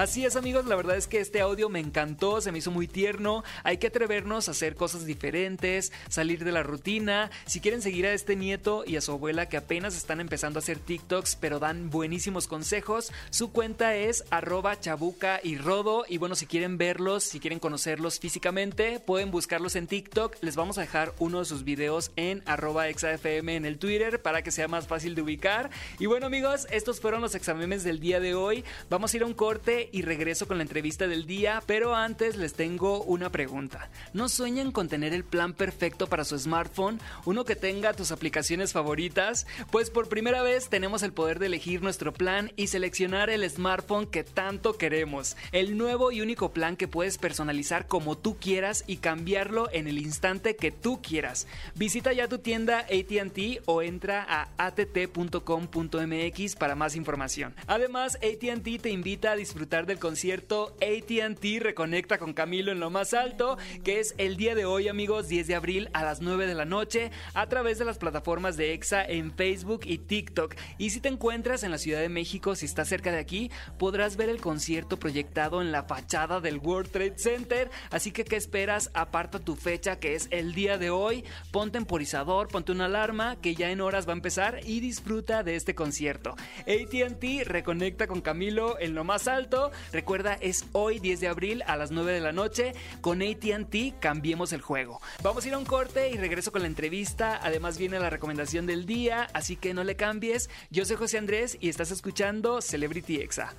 Así 0.00 0.24
es 0.24 0.34
amigos, 0.34 0.64
la 0.64 0.76
verdad 0.76 0.96
es 0.96 1.06
que 1.06 1.20
este 1.20 1.42
audio 1.42 1.68
me 1.68 1.78
encantó, 1.78 2.40
se 2.40 2.52
me 2.52 2.56
hizo 2.56 2.70
muy 2.70 2.88
tierno. 2.88 3.44
Hay 3.64 3.76
que 3.76 3.88
atrevernos 3.88 4.48
a 4.48 4.52
hacer 4.52 4.74
cosas 4.74 5.04
diferentes, 5.04 5.92
salir 6.08 6.42
de 6.42 6.52
la 6.52 6.62
rutina. 6.62 7.30
Si 7.44 7.60
quieren 7.60 7.82
seguir 7.82 8.06
a 8.06 8.14
este 8.14 8.34
nieto 8.34 8.82
y 8.86 8.96
a 8.96 9.02
su 9.02 9.12
abuela 9.12 9.50
que 9.50 9.58
apenas 9.58 9.94
están 9.94 10.22
empezando 10.22 10.58
a 10.58 10.62
hacer 10.62 10.78
TikToks, 10.78 11.36
pero 11.36 11.58
dan 11.58 11.90
buenísimos 11.90 12.46
consejos, 12.46 13.12
su 13.28 13.52
cuenta 13.52 13.94
es 13.94 14.24
arroba 14.30 14.80
chabuca 14.80 15.38
y 15.42 15.58
rodo. 15.58 16.06
Y 16.08 16.16
bueno, 16.16 16.34
si 16.34 16.46
quieren 16.46 16.78
verlos, 16.78 17.24
si 17.24 17.38
quieren 17.38 17.58
conocerlos 17.58 18.20
físicamente, 18.20 19.00
pueden 19.00 19.30
buscarlos 19.30 19.76
en 19.76 19.86
TikTok. 19.86 20.36
Les 20.40 20.56
vamos 20.56 20.78
a 20.78 20.80
dejar 20.80 21.12
uno 21.18 21.40
de 21.40 21.44
sus 21.44 21.62
videos 21.62 22.10
en 22.16 22.42
arroba 22.46 22.88
exafm 22.88 23.50
en 23.50 23.66
el 23.66 23.78
Twitter 23.78 24.22
para 24.22 24.40
que 24.40 24.50
sea 24.50 24.66
más 24.66 24.86
fácil 24.86 25.14
de 25.14 25.20
ubicar. 25.20 25.68
Y 25.98 26.06
bueno 26.06 26.24
amigos, 26.24 26.66
estos 26.70 27.00
fueron 27.00 27.20
los 27.20 27.34
exámenes 27.34 27.84
del 27.84 28.00
día 28.00 28.18
de 28.18 28.34
hoy. 28.34 28.64
Vamos 28.88 29.12
a 29.12 29.18
ir 29.18 29.24
a 29.24 29.26
un 29.26 29.34
corte 29.34 29.89
y 29.92 30.02
regreso 30.02 30.46
con 30.46 30.58
la 30.58 30.62
entrevista 30.62 31.08
del 31.08 31.26
día, 31.26 31.62
pero 31.66 31.94
antes 31.94 32.36
les 32.36 32.54
tengo 32.54 33.02
una 33.02 33.30
pregunta. 33.30 33.90
¿No 34.12 34.28
sueñan 34.28 34.72
con 34.72 34.88
tener 34.88 35.14
el 35.14 35.24
plan 35.24 35.54
perfecto 35.54 36.06
para 36.06 36.24
su 36.24 36.38
smartphone? 36.38 37.00
¿Uno 37.24 37.44
que 37.44 37.56
tenga 37.56 37.94
tus 37.94 38.12
aplicaciones 38.12 38.72
favoritas? 38.72 39.46
Pues 39.70 39.90
por 39.90 40.08
primera 40.08 40.42
vez 40.42 40.68
tenemos 40.68 41.02
el 41.02 41.12
poder 41.12 41.38
de 41.38 41.46
elegir 41.46 41.82
nuestro 41.82 42.12
plan 42.12 42.52
y 42.56 42.66
seleccionar 42.66 43.30
el 43.30 43.48
smartphone 43.48 44.06
que 44.06 44.24
tanto 44.24 44.76
queremos. 44.76 45.36
El 45.52 45.78
nuevo 45.78 46.12
y 46.12 46.20
único 46.20 46.52
plan 46.52 46.76
que 46.76 46.88
puedes 46.88 47.18
personalizar 47.18 47.86
como 47.86 48.18
tú 48.18 48.36
quieras 48.38 48.84
y 48.86 48.98
cambiarlo 48.98 49.68
en 49.72 49.88
el 49.88 49.98
instante 49.98 50.56
que 50.56 50.72
tú 50.72 51.00
quieras. 51.02 51.46
Visita 51.74 52.12
ya 52.12 52.28
tu 52.28 52.38
tienda 52.38 52.80
ATT 52.80 53.62
o 53.66 53.82
entra 53.82 54.26
a 54.28 54.48
att.com.mx 54.58 56.56
para 56.56 56.74
más 56.74 56.96
información. 56.96 57.54
Además, 57.66 58.16
ATT 58.16 58.82
te 58.82 58.90
invita 58.90 59.32
a 59.32 59.36
disfrutar 59.36 59.69
del 59.70 60.00
concierto 60.00 60.74
ATT 60.82 61.44
Reconecta 61.60 62.18
con 62.18 62.32
Camilo 62.32 62.72
en 62.72 62.80
lo 62.80 62.90
más 62.90 63.14
alto, 63.14 63.56
que 63.84 64.00
es 64.00 64.14
el 64.18 64.36
día 64.36 64.56
de 64.56 64.64
hoy, 64.64 64.88
amigos, 64.88 65.28
10 65.28 65.46
de 65.46 65.54
abril 65.54 65.90
a 65.92 66.02
las 66.02 66.20
9 66.20 66.48
de 66.48 66.56
la 66.56 66.64
noche, 66.64 67.12
a 67.34 67.48
través 67.48 67.78
de 67.78 67.84
las 67.84 67.96
plataformas 67.96 68.56
de 68.56 68.74
EXA 68.74 69.04
en 69.04 69.32
Facebook 69.32 69.82
y 69.84 69.98
TikTok. 69.98 70.56
Y 70.76 70.90
si 70.90 71.00
te 71.00 71.08
encuentras 71.08 71.62
en 71.62 71.70
la 71.70 71.78
Ciudad 71.78 72.00
de 72.00 72.08
México, 72.08 72.56
si 72.56 72.66
estás 72.66 72.88
cerca 72.88 73.12
de 73.12 73.20
aquí, 73.20 73.52
podrás 73.78 74.16
ver 74.16 74.28
el 74.28 74.40
concierto 74.40 74.98
proyectado 74.98 75.62
en 75.62 75.70
la 75.70 75.84
fachada 75.84 76.40
del 76.40 76.58
World 76.58 76.90
Trade 76.90 77.18
Center. 77.18 77.70
Así 77.90 78.10
que, 78.10 78.24
¿qué 78.24 78.34
esperas? 78.34 78.90
Aparta 78.92 79.38
tu 79.38 79.54
fecha, 79.54 80.00
que 80.00 80.16
es 80.16 80.26
el 80.32 80.52
día 80.52 80.78
de 80.78 80.90
hoy. 80.90 81.24
Ponte 81.52 81.70
temporizador, 81.78 82.48
ponte 82.48 82.72
una 82.72 82.86
alarma, 82.86 83.36
que 83.40 83.54
ya 83.54 83.70
en 83.70 83.80
horas 83.80 84.08
va 84.08 84.12
a 84.12 84.16
empezar 84.16 84.60
y 84.66 84.80
disfruta 84.80 85.44
de 85.44 85.54
este 85.54 85.76
concierto. 85.76 86.34
ATT 86.62 87.46
Reconecta 87.46 88.08
con 88.08 88.20
Camilo 88.20 88.78
en 88.80 88.96
lo 88.96 89.04
más 89.04 89.28
alto. 89.28 89.59
Recuerda, 89.92 90.34
es 90.40 90.64
hoy 90.72 90.98
10 90.98 91.20
de 91.20 91.28
abril 91.28 91.62
a 91.66 91.76
las 91.76 91.90
9 91.90 92.12
de 92.12 92.20
la 92.20 92.32
noche. 92.32 92.72
Con 93.00 93.22
ATT 93.22 94.00
cambiemos 94.00 94.52
el 94.52 94.60
juego. 94.60 95.00
Vamos 95.22 95.44
a 95.44 95.48
ir 95.48 95.54
a 95.54 95.58
un 95.58 95.64
corte 95.64 96.10
y 96.10 96.16
regreso 96.16 96.52
con 96.52 96.62
la 96.62 96.68
entrevista. 96.68 97.38
Además 97.42 97.78
viene 97.78 97.98
la 97.98 98.10
recomendación 98.10 98.66
del 98.66 98.86
día, 98.86 99.28
así 99.32 99.56
que 99.56 99.74
no 99.74 99.84
le 99.84 99.96
cambies. 99.96 100.48
Yo 100.70 100.84
soy 100.84 100.96
José 100.96 101.18
Andrés 101.18 101.58
y 101.60 101.68
estás 101.68 101.90
escuchando 101.90 102.60
Celebrity 102.60 103.16
Exa. 103.16 103.54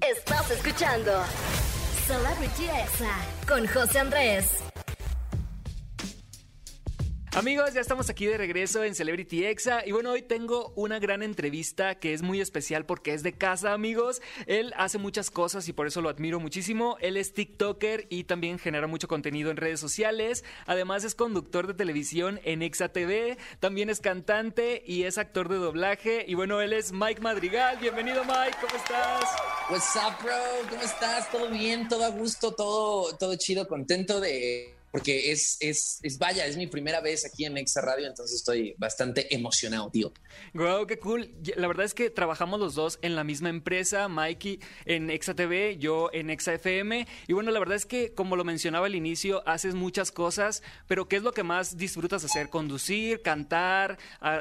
Estás 0.00 0.50
escuchando 0.50 1.12
Celebrity 2.06 2.64
Exa 2.64 3.16
con 3.46 3.66
José 3.66 3.98
Andrés. 3.98 4.77
Amigos, 7.34 7.74
ya 7.74 7.82
estamos 7.82 8.08
aquí 8.08 8.26
de 8.26 8.38
regreso 8.38 8.82
en 8.82 8.94
Celebrity 8.94 9.44
Exa 9.44 9.86
y 9.86 9.92
bueno, 9.92 10.12
hoy 10.12 10.22
tengo 10.22 10.72
una 10.76 10.98
gran 10.98 11.22
entrevista 11.22 11.96
que 11.96 12.14
es 12.14 12.22
muy 12.22 12.40
especial 12.40 12.86
porque 12.86 13.12
es 13.12 13.22
de 13.22 13.34
casa, 13.34 13.74
amigos. 13.74 14.22
Él 14.46 14.72
hace 14.76 14.96
muchas 14.96 15.30
cosas 15.30 15.68
y 15.68 15.74
por 15.74 15.86
eso 15.86 16.00
lo 16.00 16.08
admiro 16.08 16.40
muchísimo. 16.40 16.96
Él 17.00 17.18
es 17.18 17.34
TikToker 17.34 18.06
y 18.08 18.24
también 18.24 18.58
genera 18.58 18.86
mucho 18.86 19.08
contenido 19.08 19.50
en 19.50 19.58
redes 19.58 19.78
sociales. 19.78 20.42
Además 20.66 21.04
es 21.04 21.14
conductor 21.14 21.66
de 21.66 21.74
televisión 21.74 22.40
en 22.44 22.62
Exa 22.62 22.88
TV, 22.88 23.36
también 23.60 23.90
es 23.90 24.00
cantante 24.00 24.82
y 24.86 25.02
es 25.02 25.18
actor 25.18 25.50
de 25.50 25.56
doblaje 25.56 26.24
y 26.26 26.34
bueno, 26.34 26.62
él 26.62 26.72
es 26.72 26.92
Mike 26.92 27.20
Madrigal. 27.20 27.76
Bienvenido 27.78 28.24
Mike, 28.24 28.56
¿cómo 28.60 28.74
estás? 28.74 29.24
What's 29.70 29.96
up, 29.96 30.24
bro? 30.24 30.70
¿Cómo 30.70 30.82
estás? 30.82 31.30
¿Todo 31.30 31.50
bien? 31.50 31.88
¿Todo 31.88 32.04
a 32.06 32.08
gusto? 32.08 32.52
¿Todo, 32.52 33.16
todo 33.16 33.36
chido? 33.36 33.68
¿Contento 33.68 34.18
de 34.18 34.77
porque 34.98 35.30
es, 35.30 35.56
es, 35.60 36.00
es, 36.02 36.18
vaya, 36.18 36.44
es 36.44 36.56
mi 36.56 36.66
primera 36.66 37.00
vez 37.00 37.24
aquí 37.24 37.44
en 37.44 37.56
Exa 37.56 37.80
Radio, 37.80 38.08
entonces 38.08 38.34
estoy 38.34 38.74
bastante 38.78 39.32
emocionado, 39.32 39.88
tío. 39.92 40.12
Wow, 40.54 40.88
qué 40.88 40.98
cool. 40.98 41.32
La 41.54 41.68
verdad 41.68 41.86
es 41.86 41.94
que 41.94 42.10
trabajamos 42.10 42.58
los 42.58 42.74
dos 42.74 42.98
en 43.02 43.14
la 43.14 43.22
misma 43.22 43.48
empresa, 43.48 44.08
Mikey 44.08 44.58
en 44.86 45.10
Exa 45.10 45.34
TV, 45.34 45.76
yo 45.78 46.10
en 46.12 46.30
Exa 46.30 46.54
FM. 46.54 47.06
Y 47.28 47.32
bueno, 47.32 47.52
la 47.52 47.60
verdad 47.60 47.76
es 47.76 47.86
que, 47.86 48.12
como 48.12 48.34
lo 48.34 48.42
mencionaba 48.42 48.86
al 48.86 48.96
inicio, 48.96 49.46
haces 49.46 49.76
muchas 49.76 50.10
cosas, 50.10 50.64
pero 50.88 51.06
¿qué 51.06 51.14
es 51.14 51.22
lo 51.22 51.30
que 51.30 51.44
más 51.44 51.76
disfrutas 51.76 52.24
hacer? 52.24 52.50
¿Conducir, 52.50 53.22
cantar, 53.22 53.98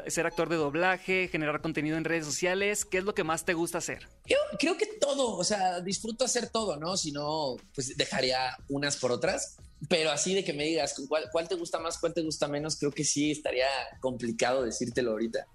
ser 0.08 0.26
actor 0.26 0.50
de 0.50 0.56
doblaje, 0.56 1.28
generar 1.32 1.62
contenido 1.62 1.98
en 1.98 2.04
redes 2.04 2.26
sociales? 2.26 2.84
¿Qué 2.84 2.98
es 2.98 3.04
lo 3.04 3.14
que 3.14 3.24
más 3.24 3.46
te 3.46 3.54
gusta 3.54 3.78
hacer? 3.78 4.08
Yo 4.26 4.38
creo 4.58 4.76
que 4.76 4.88
todo, 4.88 5.36
o 5.36 5.44
sea, 5.44 5.82
disfruto 5.82 6.26
hacer 6.26 6.50
todo, 6.50 6.78
¿no? 6.78 6.98
Si 6.98 7.12
no, 7.12 7.58
pues 7.76 7.96
dejaría 7.96 8.58
unas 8.70 8.98
por 8.98 9.12
otras 9.12 9.58
pero 9.90 10.12
así 10.12 10.34
de 10.34 10.44
que 10.44 10.54
me 10.54 10.66
digas 10.66 10.96
¿cuál, 11.08 11.26
cuál 11.32 11.48
te 11.48 11.56
gusta 11.56 11.80
más, 11.80 11.98
cuál 11.98 12.14
te 12.14 12.22
gusta 12.22 12.48
menos, 12.48 12.78
creo 12.78 12.92
que 12.92 13.04
sí 13.04 13.32
estaría 13.32 13.68
complicado 14.00 14.64
decírtelo 14.64 15.12
ahorita. 15.12 15.48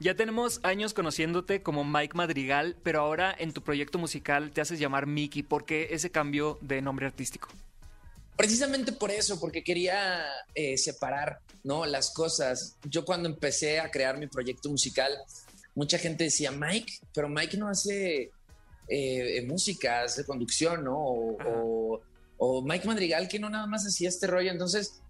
Ya 0.00 0.14
tenemos 0.14 0.60
años 0.62 0.94
conociéndote 0.94 1.62
como 1.62 1.84
Mike 1.84 2.16
Madrigal, 2.16 2.76
pero 2.82 3.00
ahora 3.00 3.34
en 3.38 3.52
tu 3.52 3.62
proyecto 3.62 3.98
musical 3.98 4.50
te 4.50 4.60
haces 4.60 4.78
llamar 4.78 5.06
Mickey. 5.06 5.42
¿Por 5.42 5.64
qué 5.64 5.88
ese 5.92 6.10
cambio 6.10 6.58
de 6.60 6.82
nombre 6.82 7.06
artístico? 7.06 7.48
Precisamente 8.36 8.92
por 8.92 9.10
eso, 9.10 9.38
porque 9.40 9.64
quería 9.64 10.24
eh, 10.54 10.76
separar 10.78 11.40
¿no? 11.64 11.86
las 11.86 12.12
cosas. 12.12 12.76
Yo 12.84 13.04
cuando 13.04 13.28
empecé 13.28 13.80
a 13.80 13.90
crear 13.90 14.18
mi 14.18 14.26
proyecto 14.26 14.68
musical, 14.68 15.12
mucha 15.74 15.98
gente 15.98 16.24
decía 16.24 16.50
Mike, 16.50 16.92
pero 17.12 17.28
Mike 17.28 17.56
no 17.56 17.68
hace 17.68 18.30
eh, 18.88 19.44
música, 19.46 20.02
hace 20.02 20.24
conducción, 20.24 20.84
¿no? 20.84 20.96
o, 20.96 21.36
o 21.44 22.02
Mike 22.64 22.86
Madrigal 22.86 23.28
que 23.28 23.38
no 23.38 23.50
nada 23.50 23.66
más 23.66 23.84
hacía 23.84 24.08
este 24.08 24.26
rollo. 24.26 24.50
Entonces, 24.50 25.00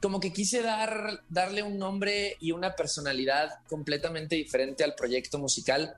como 0.00 0.20
que 0.20 0.32
quise 0.32 0.62
dar, 0.62 1.22
darle 1.28 1.62
un 1.62 1.78
nombre 1.78 2.36
y 2.40 2.52
una 2.52 2.76
personalidad 2.76 3.50
completamente 3.68 4.36
diferente 4.36 4.84
al 4.84 4.94
proyecto 4.94 5.38
musical 5.38 5.94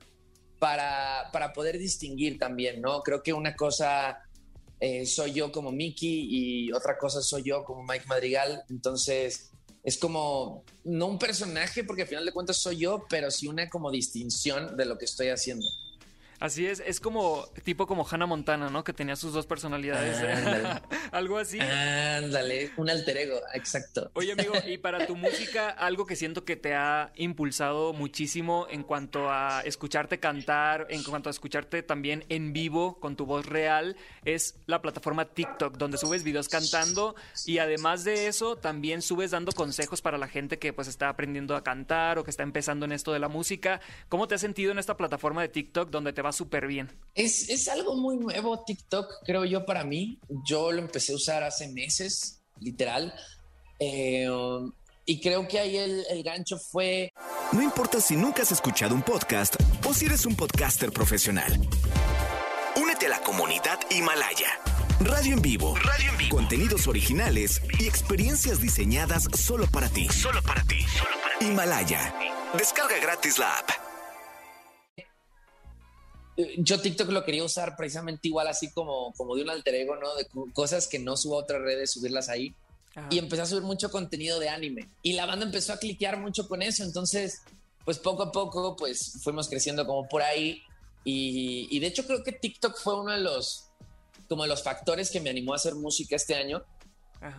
para, 0.58 1.30
para 1.32 1.52
poder 1.52 1.78
distinguir 1.78 2.38
también, 2.38 2.80
¿no? 2.80 3.02
Creo 3.02 3.22
que 3.22 3.32
una 3.32 3.54
cosa 3.54 4.18
eh, 4.80 5.04
soy 5.06 5.32
yo 5.32 5.52
como 5.52 5.72
Mickey 5.72 6.28
y 6.30 6.72
otra 6.72 6.96
cosa 6.96 7.22
soy 7.22 7.44
yo 7.44 7.64
como 7.64 7.82
Mike 7.82 8.06
Madrigal. 8.06 8.64
Entonces, 8.70 9.50
es 9.82 9.98
como, 9.98 10.64
no 10.84 11.06
un 11.06 11.18
personaje, 11.18 11.84
porque 11.84 12.02
al 12.02 12.08
final 12.08 12.24
de 12.24 12.32
cuentas 12.32 12.58
soy 12.58 12.78
yo, 12.78 13.04
pero 13.08 13.30
sí 13.30 13.46
una 13.46 13.68
como 13.68 13.90
distinción 13.90 14.76
de 14.76 14.84
lo 14.84 14.98
que 14.98 15.06
estoy 15.06 15.28
haciendo. 15.28 15.66
Así 16.40 16.66
es, 16.66 16.82
es 16.86 17.00
como 17.00 17.44
tipo 17.64 17.86
como 17.86 18.06
Hannah 18.08 18.24
Montana, 18.24 18.70
¿no? 18.70 18.82
Que 18.82 18.94
tenía 18.94 19.14
sus 19.14 19.34
dos 19.34 19.46
personalidades. 19.46 20.18
¿eh? 20.22 20.80
algo 21.12 21.36
así. 21.36 21.60
Ándale, 21.60 22.70
un 22.78 22.88
alter 22.88 23.18
ego, 23.18 23.40
exacto. 23.52 24.10
Oye, 24.14 24.32
amigo, 24.32 24.54
y 24.66 24.78
para 24.78 25.06
tu 25.06 25.16
música, 25.16 25.68
algo 25.68 26.06
que 26.06 26.16
siento 26.16 26.46
que 26.46 26.56
te 26.56 26.74
ha 26.74 27.12
impulsado 27.16 27.92
muchísimo 27.92 28.66
en 28.70 28.84
cuanto 28.84 29.30
a 29.30 29.60
escucharte 29.66 30.18
cantar, 30.18 30.86
en 30.88 31.02
cuanto 31.02 31.28
a 31.28 31.32
escucharte 31.32 31.82
también 31.82 32.24
en 32.30 32.54
vivo 32.54 32.98
con 33.00 33.16
tu 33.16 33.26
voz 33.26 33.44
real, 33.44 33.96
es 34.24 34.56
la 34.64 34.80
plataforma 34.80 35.26
TikTok, 35.26 35.76
donde 35.76 35.98
subes 35.98 36.24
videos 36.24 36.48
cantando 36.48 37.16
y 37.44 37.58
además 37.58 38.04
de 38.04 38.28
eso, 38.28 38.56
también 38.56 39.02
subes 39.02 39.30
dando 39.30 39.52
consejos 39.52 40.00
para 40.00 40.16
la 40.16 40.26
gente 40.26 40.58
que 40.58 40.72
pues 40.72 40.88
está 40.88 41.10
aprendiendo 41.10 41.54
a 41.54 41.62
cantar 41.62 42.18
o 42.18 42.24
que 42.24 42.30
está 42.30 42.44
empezando 42.44 42.86
en 42.86 42.92
esto 42.92 43.12
de 43.12 43.18
la 43.18 43.28
música. 43.28 43.82
¿Cómo 44.08 44.26
te 44.26 44.36
has 44.36 44.40
sentido 44.40 44.72
en 44.72 44.78
esta 44.78 44.96
plataforma 44.96 45.42
de 45.42 45.48
TikTok 45.48 45.90
donde 45.90 46.14
te 46.14 46.22
va 46.30 46.32
súper 46.32 46.66
bien. 46.66 46.88
Es, 47.14 47.48
es 47.48 47.68
algo 47.68 47.96
muy 47.96 48.16
nuevo 48.16 48.64
TikTok, 48.64 49.24
creo 49.24 49.44
yo, 49.44 49.66
para 49.66 49.84
mí. 49.84 50.18
Yo 50.46 50.72
lo 50.72 50.78
empecé 50.78 51.12
a 51.12 51.16
usar 51.16 51.42
hace 51.42 51.68
meses, 51.68 52.40
literal. 52.60 53.12
Eh, 53.78 54.28
y 55.06 55.20
creo 55.20 55.48
que 55.48 55.58
ahí 55.58 55.76
el, 55.76 56.04
el, 56.08 56.22
gancho 56.22 56.58
fue... 56.58 57.12
No 57.52 57.62
importa 57.62 58.00
si 58.00 58.14
nunca 58.14 58.42
has 58.42 58.52
escuchado 58.52 58.94
un 58.94 59.02
podcast 59.02 59.56
o 59.88 59.92
si 59.92 60.06
eres 60.06 60.24
un 60.24 60.36
podcaster 60.36 60.92
profesional. 60.92 61.52
Únete 62.76 63.06
a 63.06 63.08
la 63.10 63.20
comunidad 63.20 63.80
Himalaya. 63.90 64.60
Radio 65.00 65.32
en 65.32 65.42
vivo. 65.42 65.74
Radio 65.76 66.10
en 66.12 66.18
vivo. 66.18 66.36
Contenidos 66.36 66.86
originales 66.86 67.60
y 67.80 67.88
experiencias 67.88 68.60
diseñadas 68.60 69.26
solo 69.34 69.66
para 69.66 69.88
ti. 69.88 70.08
Solo 70.10 70.42
para 70.42 70.62
ti. 70.62 70.82
Solo 70.82 71.16
para 71.22 71.38
ti. 71.38 71.46
Himalaya. 71.46 72.14
Descarga 72.56 72.98
gratis 72.98 73.38
la 73.38 73.58
app 73.58 73.79
yo 76.58 76.80
TikTok 76.80 77.10
lo 77.10 77.24
quería 77.24 77.44
usar 77.44 77.76
precisamente 77.76 78.28
igual 78.28 78.48
así 78.48 78.70
como, 78.70 79.12
como 79.14 79.36
de 79.36 79.42
un 79.42 79.50
alter 79.50 79.74
ego, 79.74 79.96
¿no? 79.96 80.14
De 80.14 80.26
cosas 80.52 80.86
que 80.86 80.98
no 80.98 81.16
subo 81.16 81.36
a 81.36 81.42
otras 81.42 81.62
redes, 81.62 81.92
subirlas 81.92 82.28
ahí. 82.28 82.54
Y 83.08 83.18
empecé 83.18 83.42
a 83.42 83.46
subir 83.46 83.62
mucho 83.62 83.90
contenido 83.90 84.40
de 84.40 84.48
anime. 84.48 84.88
Y 85.02 85.12
la 85.12 85.24
banda 85.24 85.46
empezó 85.46 85.72
a 85.72 85.78
cliquear 85.78 86.18
mucho 86.18 86.48
con 86.48 86.60
eso. 86.60 86.82
Entonces, 86.82 87.42
pues 87.84 87.98
poco 87.98 88.24
a 88.24 88.32
poco, 88.32 88.76
pues 88.76 89.20
fuimos 89.22 89.48
creciendo 89.48 89.86
como 89.86 90.08
por 90.08 90.22
ahí. 90.22 90.62
Y, 91.04 91.68
y 91.70 91.78
de 91.78 91.86
hecho 91.86 92.04
creo 92.06 92.22
que 92.22 92.32
TikTok 92.32 92.76
fue 92.78 93.00
uno 93.00 93.12
de 93.12 93.20
los, 93.20 93.68
como 94.28 94.42
de 94.42 94.48
los 94.48 94.62
factores 94.62 95.10
que 95.10 95.20
me 95.20 95.30
animó 95.30 95.52
a 95.52 95.56
hacer 95.56 95.74
música 95.76 96.16
este 96.16 96.34
año. 96.34 96.62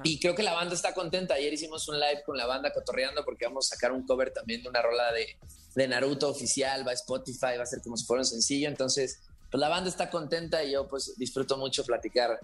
Y 0.03 0.19
creo 0.19 0.35
que 0.35 0.43
la 0.43 0.53
banda 0.53 0.75
está 0.75 0.93
contenta. 0.93 1.35
Ayer 1.35 1.53
hicimos 1.53 1.87
un 1.87 1.99
live 1.99 2.23
con 2.25 2.37
la 2.37 2.45
banda 2.45 2.71
cotorreando 2.71 3.23
porque 3.25 3.45
vamos 3.45 3.71
a 3.71 3.75
sacar 3.75 3.91
un 3.91 4.05
cover 4.05 4.31
también 4.31 4.61
de 4.63 4.69
una 4.69 4.81
rola 4.81 5.11
de, 5.11 5.37
de 5.75 5.87
Naruto 5.87 6.29
oficial, 6.29 6.85
va 6.85 6.91
a 6.91 6.95
Spotify, 6.95 7.57
va 7.57 7.63
a 7.63 7.65
ser 7.65 7.81
como 7.81 7.97
si 7.97 8.05
fuera 8.05 8.21
un 8.21 8.25
sencillo. 8.25 8.67
Entonces, 8.67 9.21
pues 9.49 9.59
la 9.59 9.69
banda 9.69 9.89
está 9.89 10.09
contenta 10.09 10.63
y 10.63 10.73
yo 10.73 10.87
pues 10.87 11.13
disfruto 11.17 11.57
mucho 11.57 11.83
platicar 11.83 12.39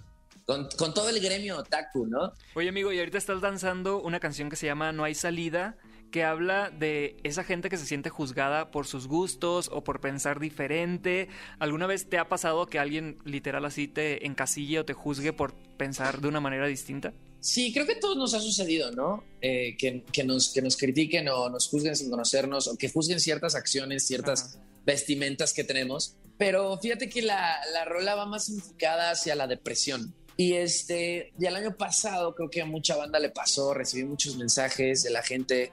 con, 0.45 0.67
con, 0.77 0.93
todo 0.93 1.09
el 1.09 1.19
gremio 1.19 1.57
otaku, 1.57 2.07
¿no? 2.07 2.33
Oye 2.55 2.69
amigo, 2.69 2.91
y 2.91 2.99
ahorita 2.99 3.17
estás 3.17 3.41
lanzando 3.41 4.01
una 4.01 4.19
canción 4.19 4.49
que 4.49 4.55
se 4.55 4.65
llama 4.65 4.91
No 4.91 5.03
hay 5.03 5.13
salida, 5.13 5.75
que 6.11 6.23
habla 6.23 6.69
de 6.69 7.17
esa 7.23 7.43
gente 7.43 7.69
que 7.69 7.77
se 7.77 7.85
siente 7.85 8.09
juzgada 8.09 8.71
por 8.71 8.87
sus 8.87 9.07
gustos 9.07 9.69
o 9.71 9.83
por 9.83 9.99
pensar 9.99 10.39
diferente. 10.39 11.27
¿Alguna 11.59 11.87
vez 11.87 12.09
te 12.09 12.17
ha 12.17 12.29
pasado 12.29 12.67
que 12.67 12.79
alguien 12.79 13.17
literal 13.25 13.65
así 13.65 13.87
te 13.87 14.25
encasille 14.25 14.79
o 14.79 14.85
te 14.85 14.93
juzgue 14.93 15.33
por 15.33 15.53
pensar 15.77 16.21
de 16.21 16.27
una 16.27 16.39
manera 16.39 16.67
distinta? 16.67 17.13
Sí, 17.39 17.71
creo 17.71 17.85
que 17.85 17.93
a 17.93 17.99
todos 17.99 18.17
nos 18.17 18.33
ha 18.33 18.39
sucedido, 18.39 18.91
¿no? 18.91 19.23
Eh, 19.41 19.75
que, 19.77 20.03
que, 20.11 20.23
nos, 20.23 20.49
que 20.49 20.61
nos 20.61 20.75
critiquen 20.75 21.29
o 21.29 21.49
nos 21.49 21.67
juzguen 21.67 21.95
sin 21.95 22.09
conocernos 22.09 22.67
o 22.67 22.77
que 22.77 22.89
juzguen 22.89 23.19
ciertas 23.19 23.55
acciones, 23.55 24.05
ciertas 24.07 24.59
vestimentas 24.85 25.53
que 25.53 25.63
tenemos. 25.63 26.15
Pero 26.37 26.77
fíjate 26.77 27.09
que 27.09 27.21
la, 27.21 27.57
la 27.73 27.85
rola 27.85 28.15
va 28.15 28.25
más 28.25 28.49
enfocada 28.49 29.11
hacia 29.11 29.35
la 29.35 29.47
depresión. 29.47 30.13
Y 30.35 30.53
este, 30.53 31.33
ya 31.37 31.49
el 31.49 31.55
año 31.55 31.75
pasado 31.75 32.35
creo 32.35 32.49
que 32.49 32.61
a 32.61 32.65
mucha 32.65 32.95
banda 32.95 33.19
le 33.19 33.29
pasó, 33.29 33.73
recibí 33.73 34.05
muchos 34.05 34.37
mensajes 34.37 35.03
de 35.03 35.09
la 35.09 35.23
gente 35.23 35.71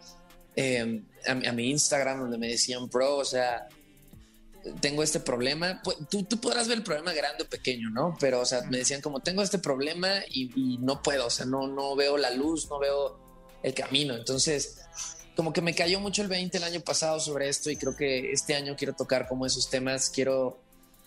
eh, 0.56 1.02
a, 1.26 1.32
a, 1.32 1.52
mi 1.52 1.70
Instagram 1.70 2.20
donde 2.20 2.38
me 2.38 2.48
decían, 2.48 2.88
bro, 2.88 3.16
o 3.16 3.24
sea, 3.24 3.68
tengo 4.80 5.02
este 5.02 5.20
problema. 5.20 5.82
Tú, 6.10 6.24
tú 6.24 6.40
podrás 6.40 6.68
ver 6.68 6.78
el 6.78 6.84
problema 6.84 7.12
grande 7.12 7.44
o 7.44 7.48
pequeño, 7.48 7.90
¿no? 7.90 8.16
Pero, 8.18 8.40
o 8.40 8.46
sea, 8.46 8.62
me 8.62 8.78
decían 8.78 9.00
como 9.00 9.20
tengo 9.20 9.42
este 9.42 9.58
problema 9.58 10.20
y, 10.30 10.78
no 10.80 11.02
puedo, 11.02 11.26
o 11.26 11.30
sea, 11.30 11.46
no, 11.46 11.66
no 11.66 11.94
veo 11.96 12.16
la 12.16 12.30
luz, 12.30 12.68
no 12.70 12.78
veo 12.78 13.18
el 13.62 13.74
camino. 13.74 14.14
Entonces, 14.14 14.78
como 15.36 15.52
que 15.52 15.60
me 15.60 15.74
cayó 15.74 16.00
mucho 16.00 16.22
el 16.22 16.28
20 16.28 16.56
el 16.58 16.64
año 16.64 16.80
pasado 16.80 17.20
sobre 17.20 17.48
esto 17.48 17.70
y 17.70 17.76
creo 17.76 17.96
que 17.96 18.32
este 18.32 18.54
año 18.54 18.76
quiero 18.76 18.94
tocar 18.94 19.28
como 19.28 19.46
esos 19.46 19.68
temas, 19.68 20.10
quiero 20.10 20.58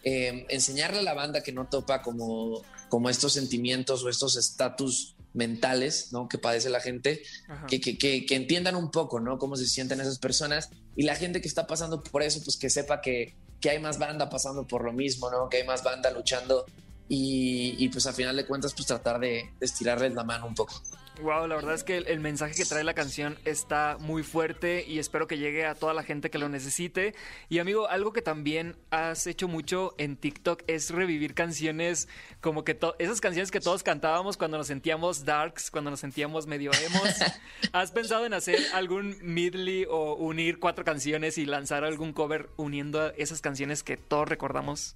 eh, 0.04 0.46
enseñarle 0.50 1.00
a 1.00 1.04
la 1.04 1.14
banda 1.14 1.42
que 1.42 1.52
no 1.52 1.68
topa 1.68 2.02
como, 2.02 2.62
como 2.90 3.10
estos 3.10 3.34
sentimientos 3.34 4.04
o 4.04 4.10
estos 4.10 4.36
estatus 4.36 5.16
mentales, 5.38 6.12
¿no? 6.12 6.28
Que 6.28 6.38
padece 6.38 6.70
la 6.70 6.82
gente, 6.82 7.22
que, 7.68 7.80
que, 7.80 7.98
que, 7.98 8.26
que, 8.26 8.36
entiendan 8.36 8.76
un 8.76 8.92
poco, 8.92 9.20
¿no? 9.20 9.38
Cómo 9.38 9.56
se 9.56 9.68
sienten 9.68 10.02
esas 10.02 10.20
personas 10.20 10.70
y 10.96 11.04
la 11.04 11.16
gente 11.16 11.40
que 11.42 11.48
está 11.48 11.68
pasando 11.68 12.04
por 12.04 12.24
eso, 12.24 12.42
pues 12.44 12.58
que 12.58 12.70
sepa 12.70 13.02
que, 13.02 13.36
que 13.62 13.70
hay 13.70 13.80
más 13.80 14.00
banda 14.00 14.30
pasando 14.30 14.66
por 14.68 14.84
lo 14.84 14.92
mismo, 14.92 15.30
¿no? 15.30 15.48
Que 15.48 15.58
hay 15.58 15.68
más 15.68 15.84
banda 15.84 16.10
luchando 16.12 16.66
y, 17.08 17.76
y 17.78 17.90
pues 17.90 18.08
a 18.08 18.14
final 18.14 18.36
de 18.36 18.46
cuentas 18.46 18.74
pues 18.74 18.88
tratar 18.88 19.20
de, 19.20 19.52
de 19.60 19.66
estirarles 19.66 20.14
la 20.14 20.24
mano 20.24 20.48
un 20.48 20.56
poco. 20.56 20.82
Wow, 21.22 21.48
la 21.48 21.56
verdad 21.56 21.74
es 21.74 21.84
que 21.84 21.98
el, 21.98 22.08
el, 22.08 22.20
mensaje 22.20 22.54
que 22.54 22.66
trae 22.66 22.84
la 22.84 22.94
canción 22.94 23.38
está 23.44 23.98
muy 24.00 24.22
fuerte 24.22 24.86
y 24.88 25.00
espero 25.00 25.28
que 25.28 25.40
llegue 25.40 25.66
a 25.66 25.74
toda 25.74 25.94
la 25.96 26.04
gente 26.04 26.30
que 26.30 26.38
lo 26.38 26.48
necesite. 26.48 27.16
Y 27.50 27.58
amigo, 27.58 27.88
algo 27.88 28.14
que 28.14 28.22
también 28.22 28.76
has 28.92 29.26
hecho 29.26 29.48
mucho 29.48 29.96
en 29.98 30.16
TikTok 30.16 30.62
es 30.68 30.92
revivir 30.92 31.34
canciones 31.34 32.08
como 32.40 32.64
que 32.64 32.78
esas 33.00 33.20
canciones 33.20 33.50
que 33.50 33.60
todos 33.60 33.82
cantábamos 33.82 34.38
cuando 34.38 34.58
nos 34.58 34.68
sentíamos 34.68 35.26
darks, 35.26 35.72
cuando 35.72 35.90
nos 35.90 36.02
sentíamos 36.02 36.46
medio 36.46 36.72
emos. 36.86 37.10
¿Has 37.72 37.92
pensado 37.92 38.26
en 38.28 38.34
hacer 38.34 38.60
algún 38.74 39.18
medley 39.22 39.86
o 39.90 40.14
unir 40.16 40.60
cuatro 40.60 40.86
canciones 40.86 41.40
y 41.40 41.46
lanzar 41.48 41.84
algún 41.84 42.14
cover 42.14 42.50
uniendo 42.58 43.12
esas 43.14 43.42
canciones 43.42 43.82
que 43.82 43.98
todos 43.98 44.30
recordamos? 44.30 44.94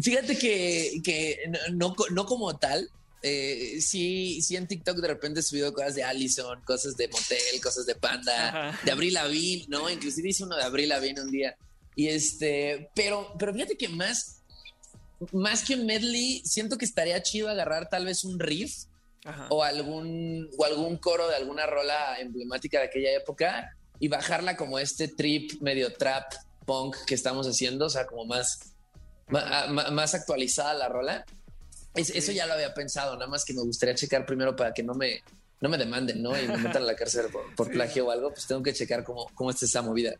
Fíjate 0.00 0.38
que, 0.38 1.00
que 1.02 1.50
no, 1.72 1.94
no 2.10 2.26
como 2.26 2.56
tal, 2.58 2.90
eh, 3.22 3.78
sí, 3.80 4.40
sí 4.42 4.56
en 4.56 4.66
TikTok 4.66 4.98
de 4.98 5.08
repente 5.08 5.40
he 5.40 5.42
subido 5.42 5.72
cosas 5.72 5.94
de 5.94 6.04
Allison, 6.04 6.60
cosas 6.62 6.96
de 6.96 7.08
Motel, 7.08 7.60
cosas 7.62 7.86
de 7.86 7.94
Panda, 7.94 8.78
de 8.84 8.90
Abril 8.92 9.14
Lavigne, 9.14 9.66
¿no? 9.68 9.90
Inclusive 9.90 10.28
hice 10.28 10.44
uno 10.44 10.56
de 10.56 10.62
Abril 10.62 10.88
Lavigne 10.88 11.20
un 11.20 11.30
día. 11.30 11.56
Y 11.96 12.08
este, 12.08 12.90
pero, 12.94 13.34
pero 13.38 13.52
fíjate 13.52 13.76
que 13.76 13.88
más, 13.88 14.42
más 15.32 15.64
que 15.64 15.74
un 15.74 15.86
medley, 15.86 16.42
siento 16.44 16.78
que 16.78 16.84
estaría 16.84 17.20
chido 17.22 17.48
agarrar 17.48 17.88
tal 17.88 18.04
vez 18.04 18.24
un 18.24 18.38
riff 18.38 18.84
o 19.48 19.64
algún, 19.64 20.48
o 20.56 20.64
algún 20.64 20.96
coro 20.96 21.28
de 21.28 21.36
alguna 21.36 21.66
rola 21.66 22.18
emblemática 22.20 22.78
de 22.78 22.86
aquella 22.86 23.12
época 23.14 23.76
y 23.98 24.08
bajarla 24.08 24.56
como 24.56 24.78
este 24.78 25.08
trip 25.08 25.60
medio 25.60 25.92
trap 25.92 26.32
punk 26.64 26.96
que 27.04 27.14
estamos 27.14 27.48
haciendo, 27.48 27.86
o 27.86 27.90
sea, 27.90 28.06
como 28.06 28.26
más, 28.26 28.74
más, 29.26 29.90
más 29.90 30.14
actualizada 30.14 30.72
la 30.74 30.88
rola 30.88 31.26
eso 31.94 32.32
ya 32.32 32.46
lo 32.46 32.54
había 32.54 32.74
pensado, 32.74 33.14
nada 33.14 33.26
más 33.26 33.44
que 33.44 33.54
me 33.54 33.62
gustaría 33.62 33.94
checar 33.94 34.24
primero 34.24 34.54
para 34.54 34.72
que 34.72 34.82
no 34.82 34.94
me, 34.94 35.22
no 35.60 35.68
me 35.68 35.76
demanden, 35.76 36.22
¿no? 36.22 36.40
Y 36.40 36.46
me 36.46 36.56
metan 36.56 36.82
a 36.82 36.86
la 36.86 36.94
cárcel 36.94 37.26
por, 37.56 37.70
plagio 37.70 38.06
o 38.06 38.10
algo, 38.10 38.30
pues 38.30 38.46
tengo 38.46 38.62
que 38.62 38.72
checar 38.72 39.04
cómo, 39.04 39.26
cómo 39.34 39.50
está 39.50 39.66
esa 39.66 39.82
movida. 39.82 40.14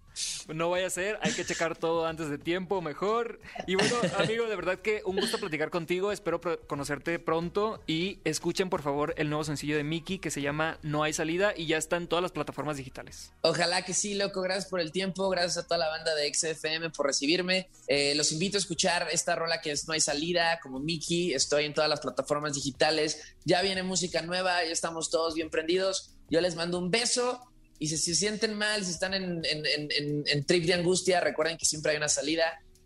No 0.48 0.70
vaya 0.70 0.86
a 0.86 0.90
ser, 0.90 1.18
hay 1.22 1.32
que 1.32 1.44
checar 1.44 1.76
todo 1.76 2.06
antes 2.06 2.28
de 2.28 2.38
tiempo, 2.38 2.80
mejor. 2.82 3.40
Y 3.66 3.76
bueno, 3.76 3.96
amigo, 4.18 4.46
de 4.46 4.56
verdad 4.56 4.80
que 4.80 5.02
un 5.04 5.16
gusto 5.16 5.38
platicar 5.38 5.70
contigo, 5.70 6.12
espero 6.12 6.40
conocerte 6.66 7.18
pronto 7.18 7.82
y 7.86 8.20
escuchen 8.24 8.68
por 8.70 8.82
favor 8.82 9.14
el 9.16 9.28
nuevo 9.28 9.44
sencillo 9.44 9.76
de 9.76 9.84
Mickey 9.84 10.18
que 10.18 10.30
se 10.30 10.42
llama 10.42 10.78
No 10.82 11.02
hay 11.02 11.12
salida 11.12 11.52
y 11.56 11.66
ya 11.66 11.76
está 11.76 11.96
en 11.96 12.08
todas 12.08 12.22
las 12.22 12.32
plataformas 12.32 12.76
digitales. 12.76 13.32
Ojalá 13.42 13.82
que 13.82 13.94
sí, 13.94 14.14
loco, 14.14 14.40
gracias 14.40 14.66
por 14.66 14.80
el 14.80 14.92
tiempo, 14.92 15.28
gracias 15.28 15.58
a 15.58 15.66
toda 15.66 15.78
la 15.78 15.88
banda 15.88 16.14
de 16.14 16.32
XFM 16.32 16.90
por 16.90 17.06
recibirme. 17.06 17.68
Eh, 17.86 18.14
los 18.16 18.32
invito 18.32 18.56
a 18.56 18.60
escuchar 18.60 19.08
esta 19.12 19.36
rola 19.36 19.60
que 19.60 19.70
es 19.70 19.86
No 19.86 19.94
hay 19.94 20.00
salida, 20.00 20.58
como 20.60 20.80
Mickey, 20.80 21.32
estoy 21.32 21.64
en 21.64 21.74
todas 21.74 21.88
las 21.88 22.00
plataformas 22.00 22.54
digitales, 22.54 23.36
ya 23.48 23.62
viene 23.62 23.82
música 23.82 24.20
nueva, 24.22 24.62
ya 24.62 24.70
estamos 24.70 25.10
todos 25.10 25.34
bien 25.34 25.48
prendidos. 25.48 26.14
Yo 26.28 26.40
les 26.42 26.54
mando 26.54 26.78
un 26.78 26.90
beso 26.90 27.40
y 27.78 27.88
si 27.88 27.96
se 27.96 28.14
sienten 28.14 28.54
mal, 28.54 28.84
si 28.84 28.90
están 28.90 29.14
en, 29.14 29.42
en, 29.44 30.44
trip 30.44 30.64
de 30.66 30.74
angustia, 30.74 31.20
recuerden 31.20 31.56
que 31.56 31.64
siempre 31.64 31.92
hay 31.92 31.96
una 31.96 32.08
salida 32.08 32.44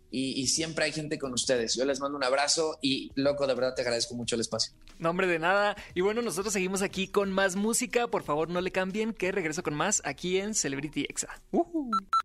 y, 0.09 0.47
siempre 0.47 0.85
hay 0.85 0.91
gente 0.93 1.19
con 1.19 1.33
ustedes. 1.33 1.75
Yo 1.75 1.83
les 1.85 1.99
mando 1.99 2.15
un 2.15 2.23
abrazo 2.23 2.77
y 2.81 3.11
loco, 3.15 3.45
de 3.45 3.55
verdad 3.55 3.73
te 3.75 3.81
agradezco 3.81 4.15
mucho 4.15 4.35
el 4.35 4.41
espacio. 4.41 4.73
No, 4.99 5.09
hombre, 5.09 5.27
de 5.27 5.39
nada. 5.39 5.75
Y 5.95 6.01
bueno, 6.01 6.21
nosotros 6.21 6.53
seguimos 6.53 6.81
aquí 6.81 7.07
con 7.07 7.31
más 7.31 7.55
música. 7.55 8.07
Por 8.07 8.23
favor, 8.23 8.49
no 8.49 8.61
le 8.61 8.71
cambien, 8.71 9.11
que 9.13 9.31
regreso 9.31 9.63
con 9.63 9.73
más 9.73 10.01
aquí 10.05 10.37
en 10.37 10.53
Celebrity 10.53 11.07
Exa. 11.09 11.41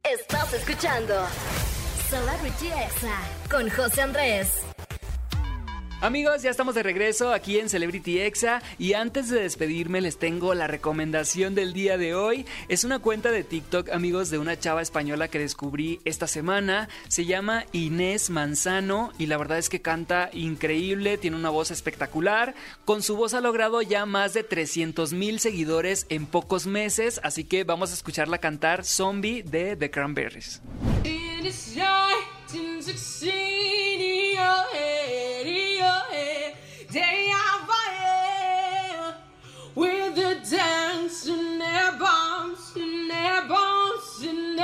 Estás 0.04 0.52
escuchando 0.52 1.14
Celebrity 2.10 2.66
Exa 2.66 3.18
con 3.50 3.68
José 3.70 4.02
Andrés. 4.02 4.48
Amigos, 6.00 6.42
ya 6.42 6.50
estamos 6.50 6.76
de 6.76 6.84
regreso 6.84 7.32
aquí 7.32 7.58
en 7.58 7.68
Celebrity 7.68 8.20
Exa 8.20 8.62
y 8.78 8.92
antes 8.92 9.28
de 9.30 9.40
despedirme 9.40 10.00
les 10.00 10.16
tengo 10.16 10.54
la 10.54 10.68
recomendación 10.68 11.56
del 11.56 11.72
día 11.72 11.98
de 11.98 12.14
hoy. 12.14 12.46
Es 12.68 12.84
una 12.84 13.00
cuenta 13.00 13.32
de 13.32 13.42
TikTok, 13.42 13.90
amigos, 13.90 14.30
de 14.30 14.38
una 14.38 14.56
chava 14.56 14.80
española 14.80 15.26
que 15.26 15.40
descubrí 15.40 16.00
esta 16.04 16.28
semana. 16.28 16.88
Se 17.08 17.24
llama 17.24 17.64
Inés 17.72 18.30
Manzano 18.30 19.12
y 19.18 19.26
la 19.26 19.38
verdad 19.38 19.58
es 19.58 19.68
que 19.68 19.82
canta 19.82 20.30
increíble, 20.32 21.18
tiene 21.18 21.36
una 21.36 21.50
voz 21.50 21.72
espectacular. 21.72 22.54
Con 22.84 23.02
su 23.02 23.16
voz 23.16 23.34
ha 23.34 23.40
logrado 23.40 23.82
ya 23.82 24.06
más 24.06 24.34
de 24.34 24.44
300 24.44 25.12
mil 25.14 25.40
seguidores 25.40 26.06
en 26.10 26.26
pocos 26.26 26.68
meses, 26.68 27.20
así 27.24 27.42
que 27.42 27.64
vamos 27.64 27.90
a 27.90 27.94
escucharla 27.94 28.38
cantar 28.38 28.84
Zombie 28.84 29.42
de 29.42 29.74
The 29.74 29.90
Cranberries. 29.90 30.62
day 36.90 37.30
I 37.30 37.58
with 39.74 40.14
the 40.14 40.40
dancing 40.50 41.58
their 41.58 41.92
bombs 41.98 42.72
and 42.76 43.10
their 43.10 43.46
bombs 43.46 44.22
and 44.22 44.57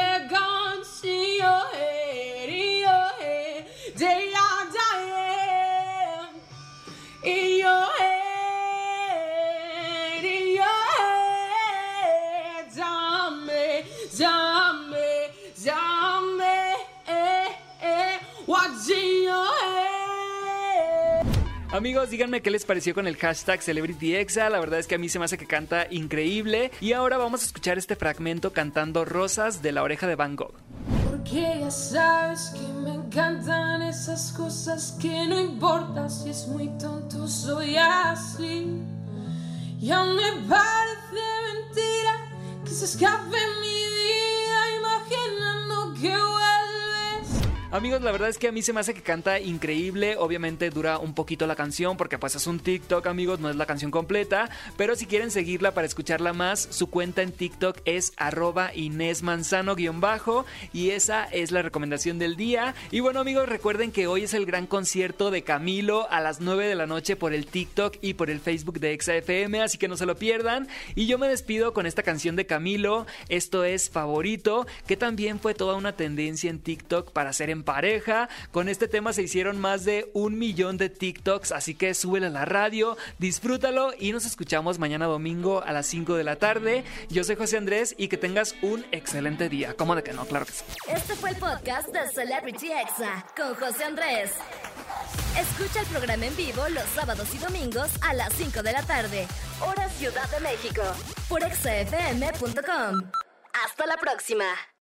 Díganme 21.94 22.42
qué 22.42 22.50
les 22.50 22.64
pareció 22.64 22.92
con 22.92 23.06
el 23.06 23.16
hashtag 23.16 23.62
CelebrityExa. 23.62 24.50
La 24.50 24.58
verdad 24.58 24.80
es 24.80 24.88
que 24.88 24.96
a 24.96 24.98
mí 24.98 25.08
se 25.08 25.20
me 25.20 25.26
hace 25.26 25.38
que 25.38 25.46
canta 25.46 25.86
increíble. 25.90 26.72
Y 26.80 26.92
ahora 26.92 27.18
vamos 27.18 27.42
a 27.42 27.44
escuchar 27.44 27.78
este 27.78 27.94
fragmento 27.94 28.52
cantando 28.52 29.04
Rosas 29.04 29.62
de 29.62 29.70
la 29.70 29.84
oreja 29.84 30.08
de 30.08 30.16
Van 30.16 30.34
Gogh. 30.34 30.54
Porque 31.08 31.60
ya 31.60 31.70
sabes 31.70 32.52
que 32.52 32.66
me 32.82 32.94
encantan 32.94 33.80
esas 33.82 34.32
cosas 34.32 34.98
que 35.00 35.26
no 35.28 35.38
si 36.10 36.30
es 36.30 36.48
muy 36.48 36.66
tonto, 36.78 37.28
soy 37.28 37.76
me 40.04 40.48
parece 40.48 41.22
mentira 41.52 42.62
que 42.64 42.70
se 42.70 42.86
Amigos, 47.74 48.02
la 48.02 48.12
verdad 48.12 48.28
es 48.28 48.38
que 48.38 48.46
a 48.46 48.52
mí 48.52 48.62
se 48.62 48.72
me 48.72 48.78
hace 48.78 48.94
que 48.94 49.02
canta 49.02 49.40
increíble. 49.40 50.14
Obviamente 50.16 50.70
dura 50.70 50.98
un 50.98 51.12
poquito 51.12 51.44
la 51.48 51.56
canción 51.56 51.96
porque 51.96 52.18
pues 52.18 52.36
es 52.36 52.46
un 52.46 52.60
TikTok, 52.60 53.04
amigos, 53.08 53.40
no 53.40 53.50
es 53.50 53.56
la 53.56 53.66
canción 53.66 53.90
completa. 53.90 54.48
Pero 54.76 54.94
si 54.94 55.06
quieren 55.06 55.32
seguirla 55.32 55.74
para 55.74 55.88
escucharla 55.88 56.32
más, 56.32 56.68
su 56.70 56.88
cuenta 56.88 57.22
en 57.22 57.32
TikTok 57.32 57.78
es 57.84 58.12
arroba 58.16 58.72
Inés 58.76 59.24
Manzano-bajo. 59.24 60.46
Y 60.72 60.90
esa 60.90 61.24
es 61.24 61.50
la 61.50 61.62
recomendación 61.62 62.20
del 62.20 62.36
día. 62.36 62.76
Y 62.92 63.00
bueno, 63.00 63.18
amigos, 63.18 63.48
recuerden 63.48 63.90
que 63.90 64.06
hoy 64.06 64.22
es 64.22 64.34
el 64.34 64.46
gran 64.46 64.68
concierto 64.68 65.32
de 65.32 65.42
Camilo 65.42 66.08
a 66.12 66.20
las 66.20 66.40
9 66.40 66.68
de 66.68 66.76
la 66.76 66.86
noche 66.86 67.16
por 67.16 67.34
el 67.34 67.46
TikTok 67.46 67.96
y 68.00 68.14
por 68.14 68.30
el 68.30 68.38
Facebook 68.38 68.78
de 68.78 68.92
ExaFM, 68.92 69.60
así 69.60 69.78
que 69.78 69.88
no 69.88 69.96
se 69.96 70.06
lo 70.06 70.14
pierdan. 70.14 70.68
Y 70.94 71.06
yo 71.06 71.18
me 71.18 71.26
despido 71.26 71.72
con 71.72 71.86
esta 71.86 72.04
canción 72.04 72.36
de 72.36 72.46
Camilo. 72.46 73.04
Esto 73.28 73.64
es 73.64 73.90
Favorito, 73.90 74.64
que 74.86 74.96
también 74.96 75.40
fue 75.40 75.54
toda 75.54 75.74
una 75.74 75.96
tendencia 75.96 76.50
en 76.50 76.60
TikTok 76.60 77.10
para 77.10 77.30
hacer 77.30 77.50
en 77.50 77.63
pareja. 77.64 78.28
Con 78.52 78.68
este 78.68 78.88
tema 78.88 79.12
se 79.12 79.22
hicieron 79.22 79.60
más 79.60 79.84
de 79.84 80.10
un 80.12 80.38
millón 80.38 80.76
de 80.76 80.88
TikToks, 80.90 81.52
así 81.52 81.74
que 81.74 81.94
súbele 81.94 82.26
a 82.26 82.30
la 82.30 82.44
radio, 82.44 82.96
disfrútalo 83.18 83.92
y 83.98 84.12
nos 84.12 84.26
escuchamos 84.26 84.78
mañana 84.78 85.06
domingo 85.06 85.62
a 85.62 85.72
las 85.72 85.86
5 85.86 86.14
de 86.14 86.24
la 86.24 86.36
tarde. 86.36 86.84
Yo 87.08 87.24
soy 87.24 87.36
José 87.36 87.56
Andrés 87.56 87.94
y 87.98 88.08
que 88.08 88.16
tengas 88.16 88.54
un 88.62 88.84
excelente 88.92 89.48
día. 89.48 89.74
¿Cómo 89.74 89.96
de 89.96 90.02
que 90.02 90.12
no? 90.12 90.24
Claro 90.26 90.46
que 90.46 90.52
sí. 90.52 90.64
Este 90.88 91.14
fue 91.14 91.30
el 91.30 91.36
podcast 91.36 91.88
de 91.88 92.08
Celebrity 92.10 92.70
Exa 92.72 93.26
con 93.36 93.54
José 93.54 93.84
Andrés. 93.84 94.30
Escucha 95.38 95.80
el 95.80 95.86
programa 95.86 96.26
en 96.26 96.36
vivo 96.36 96.68
los 96.68 96.84
sábados 96.94 97.34
y 97.34 97.38
domingos 97.38 97.90
a 98.02 98.14
las 98.14 98.32
5 98.34 98.62
de 98.62 98.72
la 98.72 98.82
tarde, 98.82 99.26
hora 99.60 99.88
Ciudad 99.88 100.28
de 100.30 100.40
México, 100.40 100.82
por 101.28 101.42
exafm.com. 101.42 103.10
Hasta 103.64 103.86
la 103.86 103.96
próxima. 103.96 104.44